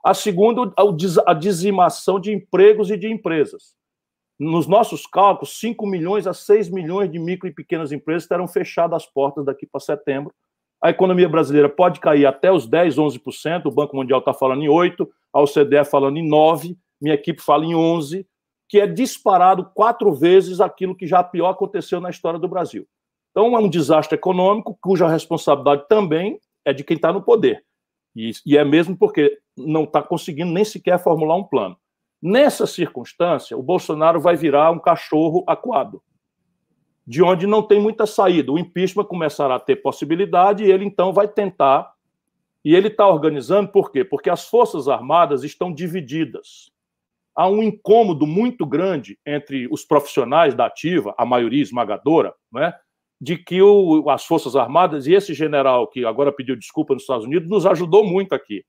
[0.05, 0.73] A segunda,
[1.27, 3.75] a dizimação de empregos e de empresas.
[4.39, 8.95] Nos nossos cálculos, 5 milhões a 6 milhões de micro e pequenas empresas terão fechado
[8.97, 10.35] as portas daqui para setembro.
[10.83, 14.69] A economia brasileira pode cair até os 10, 11%, o Banco Mundial está falando em
[14.69, 18.27] 8%, a OCDE falando em 9%, minha equipe fala em 11%,
[18.69, 22.87] que é disparado quatro vezes aquilo que já pior aconteceu na história do Brasil.
[23.31, 27.65] Então, é um desastre econômico cuja responsabilidade também é de quem está no poder.
[28.15, 31.77] E, e, é mesmo porque não está conseguindo nem sequer formular um plano.
[32.21, 36.03] Nessa circunstância, o Bolsonaro vai virar um cachorro acuado,
[37.07, 38.53] de onde não tem muita saída.
[38.53, 41.93] O impeachment começará a ter possibilidade e ele então vai tentar.
[42.65, 44.05] E ele está organizando por quê?
[44.05, 46.73] Porque as Forças Armadas estão divididas
[47.35, 52.75] há um incômodo muito grande entre os profissionais da ativa, a maioria esmagadora, né,
[53.21, 57.25] de que o, as Forças Armadas e esse general que agora pediu desculpa nos Estados
[57.25, 58.65] Unidos nos ajudou muito aqui.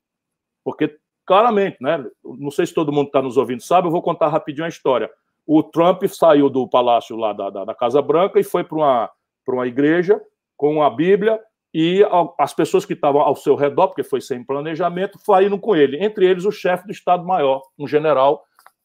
[0.64, 4.28] Porque, claramente, né, não sei se todo mundo está nos ouvindo sabe, eu vou contar
[4.28, 5.10] rapidinho a história.
[5.46, 9.10] O Trump saiu do palácio lá da, da, da Casa Branca e foi para uma,
[9.48, 10.22] uma igreja
[10.56, 11.40] com a Bíblia
[11.74, 12.06] e
[12.38, 16.04] as pessoas que estavam ao seu redor, porque foi sem planejamento, saíram com ele.
[16.04, 18.44] Entre eles, o chefe do Estado-Maior, um general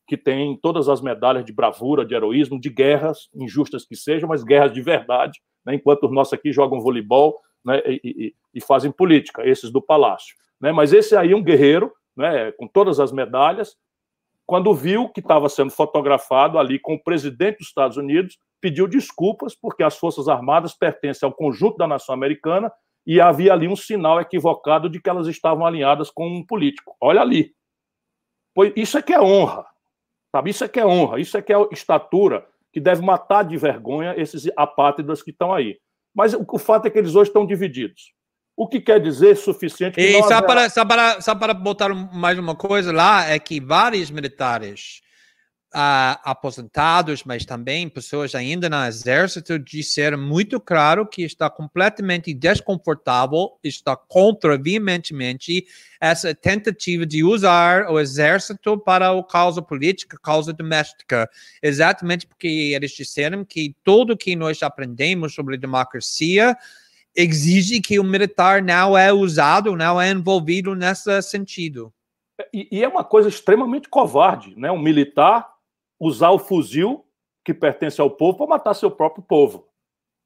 [0.09, 4.43] que tem todas as medalhas de bravura, de heroísmo, de guerras, injustas que sejam, mas
[4.43, 5.75] guerras de verdade, né?
[5.75, 7.83] enquanto os nossos aqui jogam voleibol né?
[7.87, 10.35] e, e, e, fazem política, esses do Palácio.
[10.61, 10.73] Né?
[10.73, 12.53] Mas esse aí, um guerreiro, né?
[12.53, 13.77] com todas as medalhas,
[14.47, 19.55] quando viu que estava sendo fotografado ali com o presidente dos Estados Unidos, pediu desculpas,
[19.55, 22.73] porque as Forças Armadas pertencem ao conjunto da nação americana
[23.07, 26.97] e havia ali um sinal equivocado de que elas estavam alinhadas com um político.
[27.01, 27.55] Olha ali.
[28.55, 29.67] Pois isso é que é honra.
[30.31, 30.51] Sabe?
[30.51, 34.15] Isso é que é honra, isso é que é estatura que deve matar de vergonha
[34.17, 35.79] esses apátridas que estão aí.
[36.15, 38.13] Mas o fato é que eles hoje estão divididos.
[38.59, 40.01] O que quer dizer suficiente.
[40.01, 40.43] e só, haverá...
[40.43, 45.01] para, só, para, só para botar mais uma coisa lá, é que vários militares
[45.73, 53.57] uh, aposentados, mas também pessoas ainda no exército, disseram muito claro que está completamente desconfortável,
[53.63, 55.65] está contra veementemente
[56.01, 61.31] essa tentativa de usar o exército para a causa política, causa doméstica,
[61.63, 66.57] exatamente porque eles disseram que tudo que nós aprendemos sobre democracia
[67.19, 71.93] exige que o militar não é usado, não é envolvido nesse sentido.
[72.55, 74.71] E, e, é uma coisa extremamente covarde, né?
[74.71, 75.53] Um militar
[75.99, 77.05] usar o fuzil
[77.45, 79.67] que pertence ao povo para matar seu próprio povo.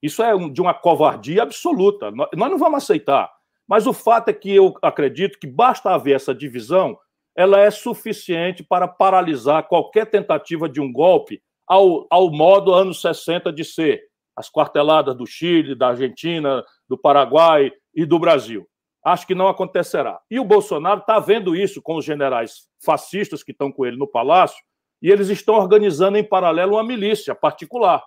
[0.03, 2.11] Isso é de uma covardia absoluta.
[2.11, 3.33] Nós não vamos aceitar.
[3.67, 6.99] Mas o fato é que eu acredito que basta haver essa divisão,
[7.35, 13.51] ela é suficiente para paralisar qualquer tentativa de um golpe ao, ao modo anos 60
[13.51, 14.03] de ser.
[14.37, 18.69] As quarteladas do Chile, da Argentina, do Paraguai e do Brasil.
[19.03, 20.21] Acho que não acontecerá.
[20.31, 24.07] E o Bolsonaro está vendo isso com os generais fascistas que estão com ele no
[24.07, 24.63] palácio
[25.01, 28.05] E eles estão organizando em paralelo uma milícia particular,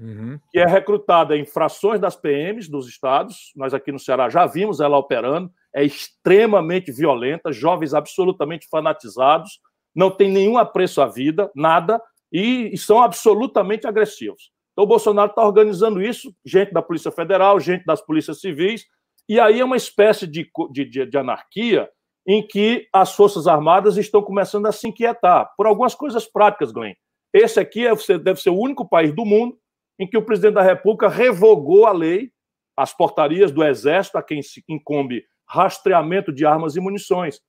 [0.00, 0.40] uhum.
[0.50, 3.52] que é recrutada em frações das PMs dos estados.
[3.54, 9.60] Nós aqui no Ceará já vimos ela operando, é extremamente violenta, jovens absolutamente fanatizados,
[9.94, 12.00] não tem nenhum apreço à vida, nada,
[12.32, 14.50] e, e são absolutamente agressivos.
[14.72, 18.86] Então, o Bolsonaro está organizando isso, gente da Polícia Federal, gente das polícias civis,
[19.28, 21.88] e aí é uma espécie de, de, de anarquia
[22.26, 26.94] em que as Forças Armadas estão começando a se inquietar por algumas coisas práticas, Glenn.
[27.32, 29.58] Esse aqui é, deve ser o único país do mundo
[29.98, 32.30] em que o presidente da República revogou a lei,
[32.76, 37.40] as portarias do Exército, a quem se incumbe rastreamento de armas e munições.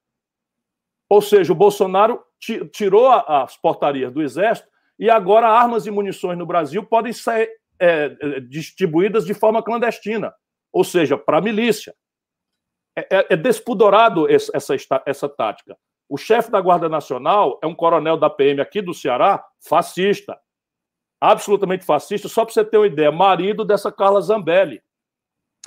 [1.09, 2.21] Ou seja, o Bolsonaro
[2.71, 4.67] tirou as portarias do Exérito
[5.04, 10.34] e agora armas e munições no Brasil podem ser é, é distribuídas de forma clandestina,
[10.72, 11.93] ou seja, para a milícia.
[12.95, 15.78] É, é, é despudorado essa, essa, essa tática.
[16.08, 20.39] O chefe da Guarda Nacional é um coronel da PM aqui do Ceará, fascista.
[21.20, 22.30] Absolutamente fascista.
[22.30, 24.82] Só para você ter uma ideia, marido dessa Carla Zambelli.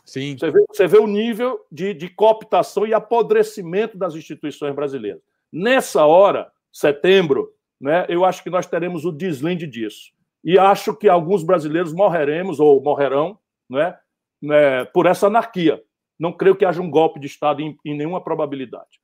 [0.03, 0.39] Sim.
[0.39, 5.20] Você vê, você vê o nível de, de cooptação e apodrecimento das instituições brasileiras.
[5.53, 10.12] Nessa hora, setembro, né, eu acho que nós teremos o deslinde disso.
[10.45, 13.97] E acho que alguns brasileiros morreremos ou morrerão né,
[14.41, 15.83] né, por essa anarquia
[16.18, 19.01] não creio que haja um golpe de Estado em, em nenhuma probabilidade.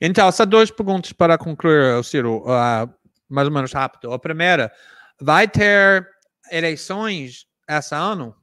[0.00, 2.92] Então, só duas perguntas para concluir, Ciro, uh,
[3.28, 4.12] mais ou menos rápido.
[4.12, 4.72] A primeira,
[5.20, 6.08] vai ter
[6.50, 8.34] eleições esse ano?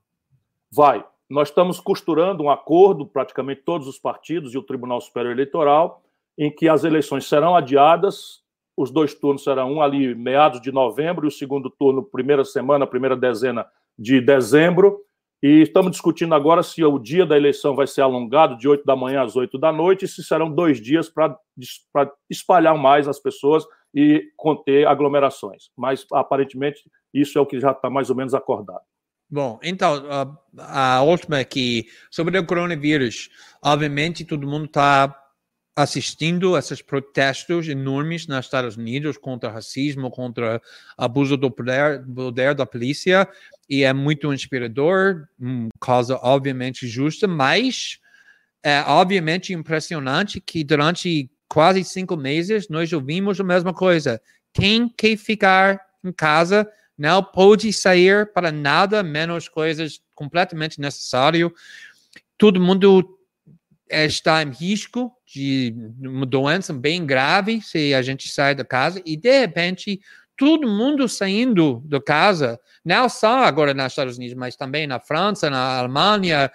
[0.72, 1.04] Vai.
[1.30, 6.02] Nós estamos costurando um acordo, praticamente todos os partidos e o Tribunal Superior Eleitoral,
[6.38, 8.42] em que as eleições serão adiadas.
[8.78, 12.86] Os dois turnos serão um ali meados de novembro e o segundo turno primeira semana,
[12.86, 13.66] primeira dezena
[13.98, 15.02] de dezembro.
[15.42, 18.96] E estamos discutindo agora se o dia da eleição vai ser alongado de 8 da
[18.96, 21.36] manhã às 8 da noite, e se serão dois dias para
[22.30, 23.64] espalhar mais as pessoas
[23.94, 25.70] e conter aglomerações.
[25.76, 26.82] Mas, aparentemente,
[27.14, 28.82] isso é o que já está mais ou menos acordado.
[29.30, 30.04] Bom, então,
[30.58, 33.30] a, a última aqui, sobre o coronavírus.
[33.64, 35.14] Obviamente, todo mundo está
[35.78, 40.60] assistindo esses protestos enormes nos Estados Unidos contra racismo, contra
[40.98, 43.30] abuso do poder, poder da polícia,
[43.70, 45.28] e é muito inspirador,
[45.80, 48.00] causa obviamente justa, mas
[48.64, 54.20] é obviamente impressionante que durante quase cinco meses nós ouvimos a mesma coisa.
[54.52, 56.68] Tem que ficar em casa,
[56.98, 61.52] não pode sair para nada, menos coisas completamente necessárias.
[62.36, 63.17] Todo mundo
[63.90, 69.16] está em risco de uma doença bem grave se a gente sai da casa e
[69.16, 70.00] de repente
[70.38, 75.50] todo mundo saindo da casa, não só agora nos Estados Unidos, mas também na França,
[75.50, 76.52] na Alemanha,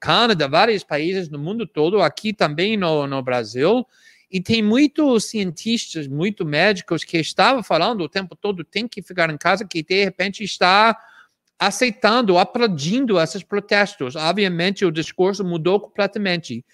[0.00, 3.86] Canadá, vários países no mundo todo, aqui também no, no Brasil.
[4.30, 9.30] E tem muitos cientistas, muitos médicos que estavam falando o tempo todo tem que ficar
[9.30, 10.98] em casa, que de repente está
[11.58, 14.16] aceitando, aplaudindo esses protestos.
[14.16, 16.64] Obviamente, o discurso mudou completamente.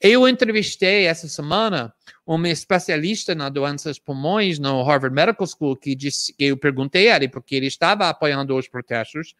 [0.00, 1.94] Eu entrevistei essa semana
[2.26, 7.16] uma especialista na doenças pulmões no Harvard Medical School que disse que eu perguntei a
[7.16, 9.34] ele porque ele estava apoiando os protestos.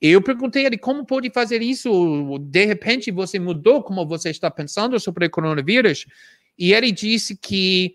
[0.00, 2.38] Eu perguntei a ele como pode fazer isso.
[2.40, 6.06] De repente você mudou como você está pensando sobre o coronavírus
[6.58, 7.94] e ele disse que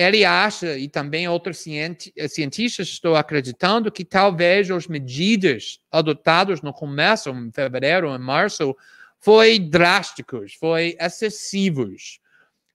[0.00, 7.30] ele acha, e também outros cientistas estão acreditando, que talvez as medidas adotadas no começo,
[7.30, 8.76] em fevereiro, em março,
[9.18, 12.20] foi drásticos, foi excessivos.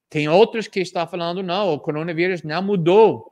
[0.09, 3.19] Tem outros que estão falando, não, o coronavírus não mudou.
[3.19, 3.31] O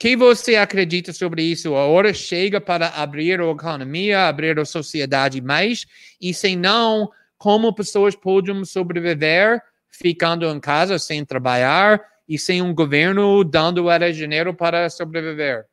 [0.00, 1.76] que você acredita sobre isso?
[1.76, 5.86] A hora chega para abrir a economia, abrir a sociedade mais,
[6.20, 12.74] e se não, como pessoas podem sobreviver ficando em casa sem trabalhar, e sem um
[12.74, 15.66] governo dando era dinheiro para sobreviver.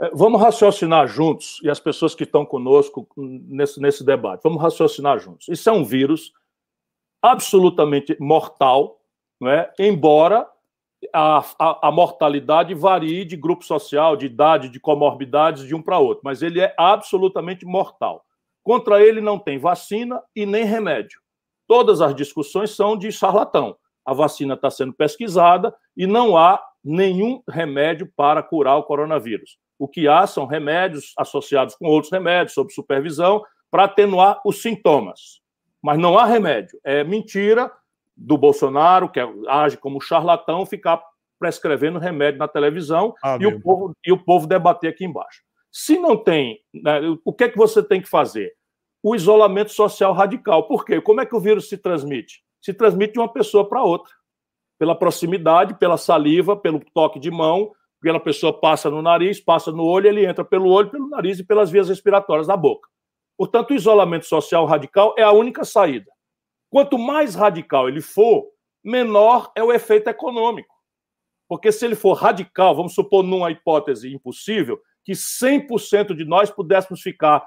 [0.00, 5.18] É, vamos raciocinar juntos, e as pessoas que estão conosco nesse, nesse debate, vamos raciocinar
[5.18, 5.48] juntos.
[5.48, 6.32] Isso é um vírus
[7.22, 9.00] absolutamente mortal,
[9.40, 9.72] não é?
[9.78, 10.48] embora
[11.12, 15.98] a, a, a, mortalidade varie de grupo social, de idade, de comorbidades de um para
[15.98, 18.24] outro, mas ele é absolutamente mortal.
[18.62, 21.20] Contra ele não tem vacina e nem remédio.
[21.66, 27.42] Todas as discussões são de charlatão a vacina está sendo pesquisada e não há nenhum
[27.48, 29.58] remédio para curar o coronavírus.
[29.78, 35.40] O que há são remédios associados com outros remédios, sob supervisão, para atenuar os sintomas.
[35.82, 36.78] Mas não há remédio.
[36.84, 37.70] É mentira
[38.16, 41.02] do Bolsonaro, que age como charlatão, ficar
[41.38, 45.42] prescrevendo remédio na televisão ah, e, o povo, e o povo debater aqui embaixo.
[45.72, 48.52] Se não tem, né, o que é que você tem que fazer?
[49.02, 50.68] O isolamento social radical.
[50.68, 51.00] Por quê?
[51.00, 52.44] Como é que o vírus se transmite?
[52.62, 54.12] Se transmite de uma pessoa para outra.
[54.78, 59.84] pela proximidade, pela saliva, pelo toque de mão, pela pessoa passa no nariz, passa no
[59.84, 62.88] olho, ele entra pelo olho, pelo nariz e pelas vias respiratórias da boca.
[63.36, 66.10] Portanto, o isolamento social radical é a única saída.
[66.68, 68.50] Quanto mais radical ele for,
[68.82, 70.74] menor é o efeito econômico.
[71.48, 77.00] Porque se ele for radical, vamos supor numa hipótese impossível, que 100% de nós pudéssemos
[77.00, 77.46] ficar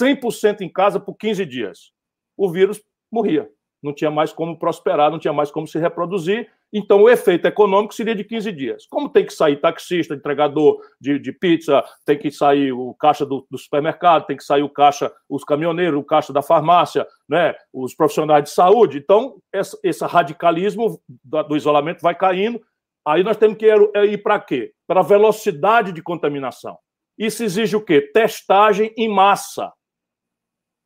[0.00, 1.92] 100% em casa por 15 dias.
[2.36, 2.82] O vírus
[3.12, 3.48] morria.
[3.84, 6.50] Não tinha mais como prosperar, não tinha mais como se reproduzir.
[6.72, 8.86] Então, o efeito econômico seria de 15 dias.
[8.86, 13.46] Como tem que sair taxista, entregador de, de pizza, tem que sair o caixa do,
[13.50, 17.94] do, supermercado, tem que sair o caixa, os caminhoneiros, o caixa da farmácia, né, os
[17.94, 18.98] profissionais de saúde.
[18.98, 22.60] Então, esse, esse radicalismo do, do isolamento vai caindo.
[23.06, 24.72] Aí nós temos que ir, ir para quê?
[24.86, 26.78] Para a velocidade de contaminação.
[27.18, 28.00] Isso exige o quê?
[28.00, 29.72] Testagem em massa.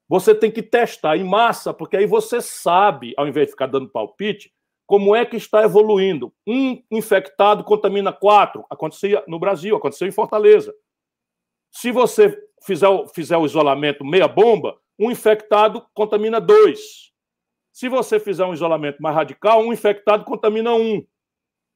[0.08, 3.90] Você tem que testar em massa, porque aí você sabe, ao invés de ficar dando
[3.90, 4.52] palpite,
[4.86, 6.32] como é que está evoluindo.
[6.46, 8.64] Um infectado contamina quatro.
[8.70, 10.74] Acontecia no Brasil, aconteceu em Fortaleza.
[11.70, 17.12] Se você fizer, fizer o isolamento meia bomba, um infectado contamina dois.
[17.70, 21.06] Se você fizer um isolamento mais radical, um infectado contamina um.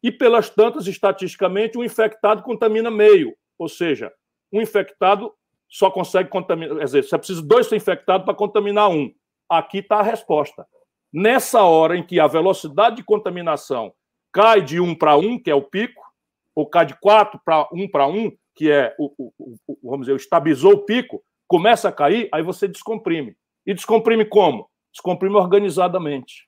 [0.03, 3.37] E pelas tantas, estatisticamente, um infectado contamina meio.
[3.59, 4.11] Ou seja,
[4.51, 5.33] um infectado
[5.73, 6.77] só consegue contaminar.
[6.77, 9.11] Quer dizer, você precisa dois infectados para contaminar um.
[9.49, 10.67] Aqui está a resposta.
[11.11, 13.93] Nessa hora em que a velocidade de contaminação
[14.31, 16.03] cai de um para um, que é o pico,
[16.55, 19.33] ou cai de quatro para um para um, que é o, o,
[19.67, 23.35] o, vamos dizer, estabilizou o pico, começa a cair, aí você descomprime.
[23.67, 24.69] E descomprime como?
[24.93, 26.47] Descomprime organizadamente.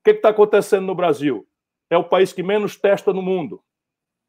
[0.00, 1.46] O que está acontecendo no Brasil?
[1.90, 3.60] É o país que menos testa no mundo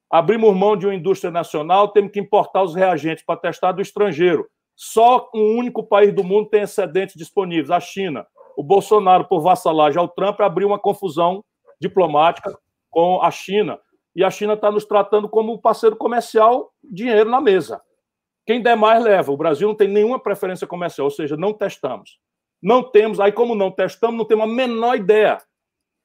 [0.10, 4.48] abrimos mão de uma indústria nacional, temos que importar os reagentes para testar do estrangeiro.
[4.76, 8.26] Só um único país do mundo tem excedentes disponíveis, a China.
[8.56, 11.44] O Bolsonaro, por vassalagem ao Trump, abriu uma confusão
[11.80, 12.58] diplomática
[12.90, 13.80] com a China.
[14.16, 17.82] E a China está nos tratando como parceiro comercial, dinheiro na mesa.
[18.46, 19.32] Quem der mais leva.
[19.32, 22.18] O Brasil não tem nenhuma preferência comercial, ou seja, não testamos.
[22.62, 25.38] Não temos, aí como não testamos, não temos a menor ideia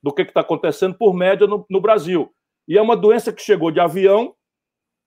[0.03, 2.31] do que está acontecendo por média no, no Brasil.
[2.69, 4.35] E é uma doença que chegou de avião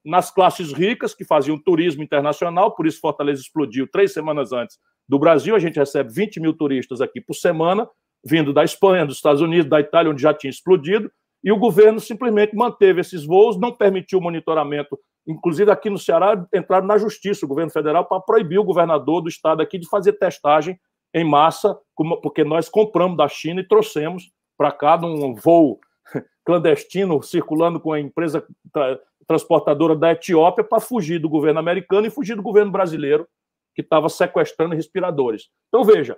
[0.04, 4.78] nas classes ricas que faziam turismo internacional, por isso Fortaleza explodiu três semanas antes
[5.08, 5.56] do Brasil.
[5.56, 7.88] A gente recebe 20 mil turistas aqui por semana,
[8.24, 11.10] vindo da Espanha, dos Estados Unidos, da Itália, onde já tinha explodido,
[11.42, 14.98] e o governo simplesmente manteve esses voos, não permitiu o monitoramento.
[15.26, 19.28] Inclusive, aqui no Ceará, entraram na justiça, o governo federal, para proibir o governador do
[19.28, 20.78] estado aqui de fazer testagem
[21.12, 21.76] em massa,
[22.22, 25.80] porque nós compramos da China e trouxemos para cá num voo
[26.44, 32.10] clandestino circulando com a empresa tra transportadora da Etiópia para fugir do governo americano e
[32.10, 33.26] fugir do governo brasileiro,
[33.74, 35.48] que estava sequestrando respiradores.
[35.66, 36.16] Então, veja,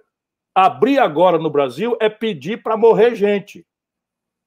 [0.55, 3.67] abrir agora no Brasil é pedir para morrer gente.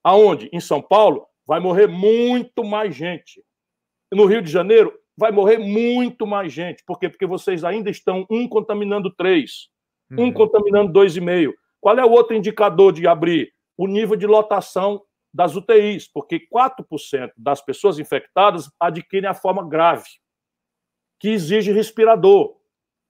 [0.04, 0.48] Aonde?
[0.54, 3.44] Em São Paulo, vai morrer muito mais gente.
[4.12, 6.84] No Rio de Janeiro, vai morrer muito mais gente.
[6.86, 7.10] Por quê?
[7.10, 9.70] Porque vocês ainda estão um contaminando três,
[10.12, 10.26] uhum.
[10.26, 11.54] um contaminando dois e meio.
[11.80, 13.52] Qual é o outro indicador de abrir?
[13.78, 15.02] O nível de lotação
[15.34, 20.10] das UTIs, porque 4% das pessoas infectadas adquirem a forma grave,
[21.20, 22.58] que exige respirador.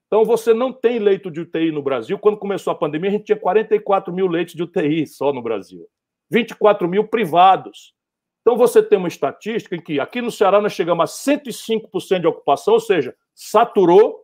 [0.07, 2.19] Então, você não tem leito de UTI no Brasil.
[2.19, 5.87] Quando começou a pandemia, a gente tinha 44 mil leitos de UTI só no Brasil,
[6.29, 7.93] 24 mil privados.
[8.41, 12.27] Então, você tem uma estatística em que aqui no Ceará nós chegamos a 105% de
[12.27, 14.19] ocupação, ou seja, saturou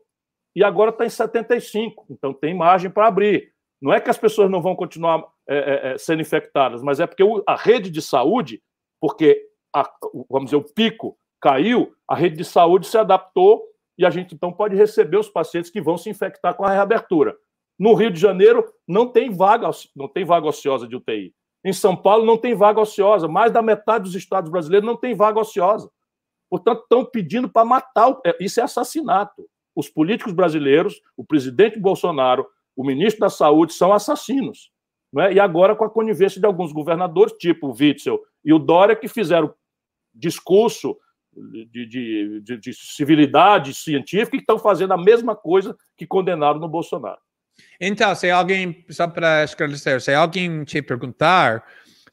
[0.55, 1.93] e agora está em 75%.
[2.09, 3.53] Então, tem margem para abrir.
[3.81, 7.07] Não é que as pessoas não vão continuar é, é, é, sendo infectadas, mas é
[7.07, 8.61] porque a rede de saúde,
[8.99, 9.39] porque
[9.75, 9.89] a,
[10.29, 13.63] vamos dizer, o pico caiu, a rede de saúde se adaptou
[13.97, 17.35] e a gente então pode receber os pacientes que vão se infectar com a reabertura.
[17.77, 21.33] No Rio de Janeiro não tem vaga, não tem vaga ociosa de UTI.
[21.63, 23.27] Em São Paulo não tem vaga ociosa.
[23.27, 25.89] Mais da metade dos estados brasileiros não tem vaga ociosa.
[26.49, 28.17] Portanto, estão pedindo para matar.
[28.25, 29.45] É, isso é assassinato.
[29.75, 32.47] Os políticos brasileiros, o presidente Bolsonaro,
[32.77, 34.71] o ministro da Saúde são assassinos.
[35.11, 35.33] Né?
[35.33, 39.07] E agora com a conivência de alguns governadores, tipo o Witzel e o Dória, que
[39.07, 39.53] fizeram
[40.13, 40.95] discurso
[41.33, 46.69] de, de, de, de civilidade científica e estão fazendo a mesma coisa que condenaram no
[46.69, 47.19] Bolsonaro.
[47.81, 51.63] Então, se alguém, só para esclarecer, se alguém te perguntar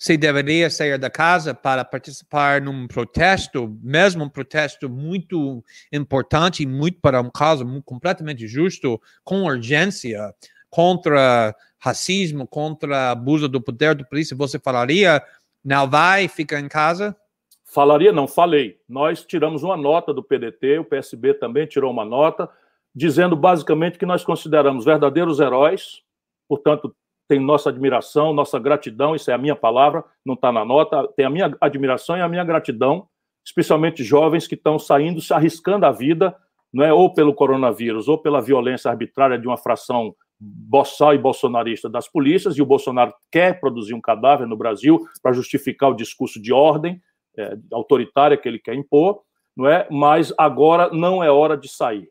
[0.05, 7.01] se deveria sair da casa para participar num protesto, mesmo um protesto muito importante, muito
[7.01, 10.35] para um caso completamente justo, com urgência,
[10.69, 15.23] contra racismo, contra abuso do poder do polícia, você falaria,
[15.65, 17.17] não vai, fica em casa?
[17.65, 18.79] Falaria, não, falei.
[18.87, 22.47] Nós tiramos uma nota do PDT, o PSB também tirou uma nota,
[22.95, 26.03] dizendo basicamente que nós consideramos verdadeiros heróis,
[26.47, 26.95] portanto,
[27.27, 31.25] tem nossa admiração, nossa gratidão, isso é a minha palavra, não está na nota, tem
[31.25, 33.07] a minha admiração e a minha gratidão,
[33.45, 36.37] especialmente jovens que estão saindo, se arriscando a vida,
[36.73, 41.89] não é, ou pelo coronavírus, ou pela violência arbitrária de uma fração boçal e bolsonarista
[41.89, 46.41] das polícias, e o Bolsonaro quer produzir um cadáver no Brasil para justificar o discurso
[46.41, 47.01] de ordem
[47.37, 49.23] é, autoritária que ele quer impor,
[49.57, 49.87] não é?
[49.91, 52.09] Mas agora não é hora de sair.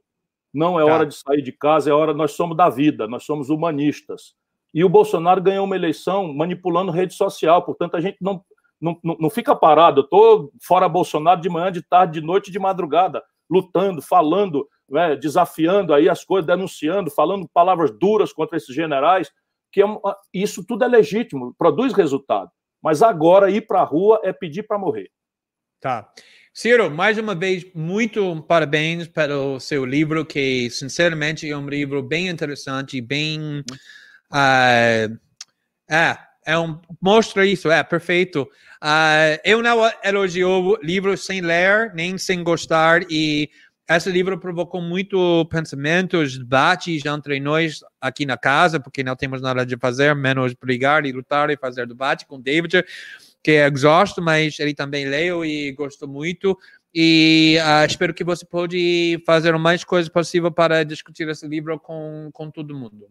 [0.54, 0.94] Não é tá.
[0.94, 2.14] hora de sair de casa, é hora.
[2.14, 4.36] Nós somos da vida, nós somos humanistas.
[4.74, 8.44] E o Bolsonaro ganhou uma eleição manipulando rede social, portanto, a gente não,
[8.82, 10.02] não, não fica parado.
[10.02, 15.16] Eu estou fora Bolsonaro de manhã, de tarde, de noite, de madrugada, lutando, falando, né,
[15.16, 19.32] desafiando aí as coisas, denunciando, falando palavras duras contra esses generais,
[19.72, 19.86] que é,
[20.34, 22.50] isso tudo é legítimo, produz resultado.
[22.82, 25.10] Mas agora ir para a rua é pedir para morrer.
[25.80, 26.10] Tá.
[26.54, 32.28] Ciro, mais uma vez, muito parabéns pelo seu livro, que sinceramente é um livro bem
[32.28, 33.64] interessante, bem
[34.34, 35.20] Uh,
[35.90, 38.50] é, é um, mostra isso, é perfeito.
[38.82, 43.50] Uh, eu não elogio livros sem ler, nem sem gostar, e
[43.90, 49.66] esse livro provocou muito pensamentos, debates entre nós aqui na casa, porque não temos nada
[49.66, 52.84] de fazer, menos brigar e lutar e fazer debate com David,
[53.44, 56.58] que é exausto, mas ele também leu e gostou muito.
[56.96, 61.80] E uh, espero que você pode fazer o mais coisa possível para discutir esse livro
[61.80, 63.10] com, com todo mundo.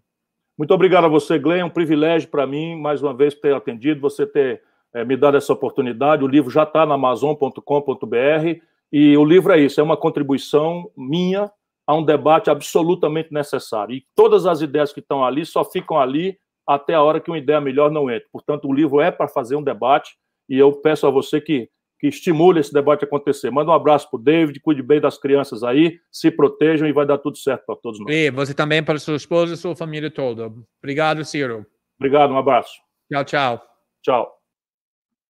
[0.56, 1.60] Muito obrigado a você, Glenn.
[1.60, 4.62] É um privilégio para mim, mais uma vez, ter atendido, você ter
[4.94, 6.24] é, me dado essa oportunidade.
[6.24, 8.60] O livro já está na Amazon.com.br
[8.92, 11.50] e o livro é isso, é uma contribuição minha
[11.86, 13.94] a um debate absolutamente necessário.
[13.94, 17.38] E todas as ideias que estão ali só ficam ali até a hora que uma
[17.38, 18.28] ideia melhor não entre.
[18.30, 20.16] Portanto, o livro é para fazer um debate
[20.48, 21.68] e eu peço a você que
[22.02, 23.48] que estimule esse debate acontecer.
[23.52, 27.06] Manda um abraço para o David, cuide bem das crianças aí, se protejam e vai
[27.06, 28.10] dar tudo certo para todos nós.
[28.12, 30.52] E você também para sua esposa e sua família toda.
[30.82, 31.64] Obrigado, Ciro.
[32.00, 32.72] Obrigado, um abraço.
[33.08, 33.62] Tchau, tchau.
[34.02, 34.41] Tchau.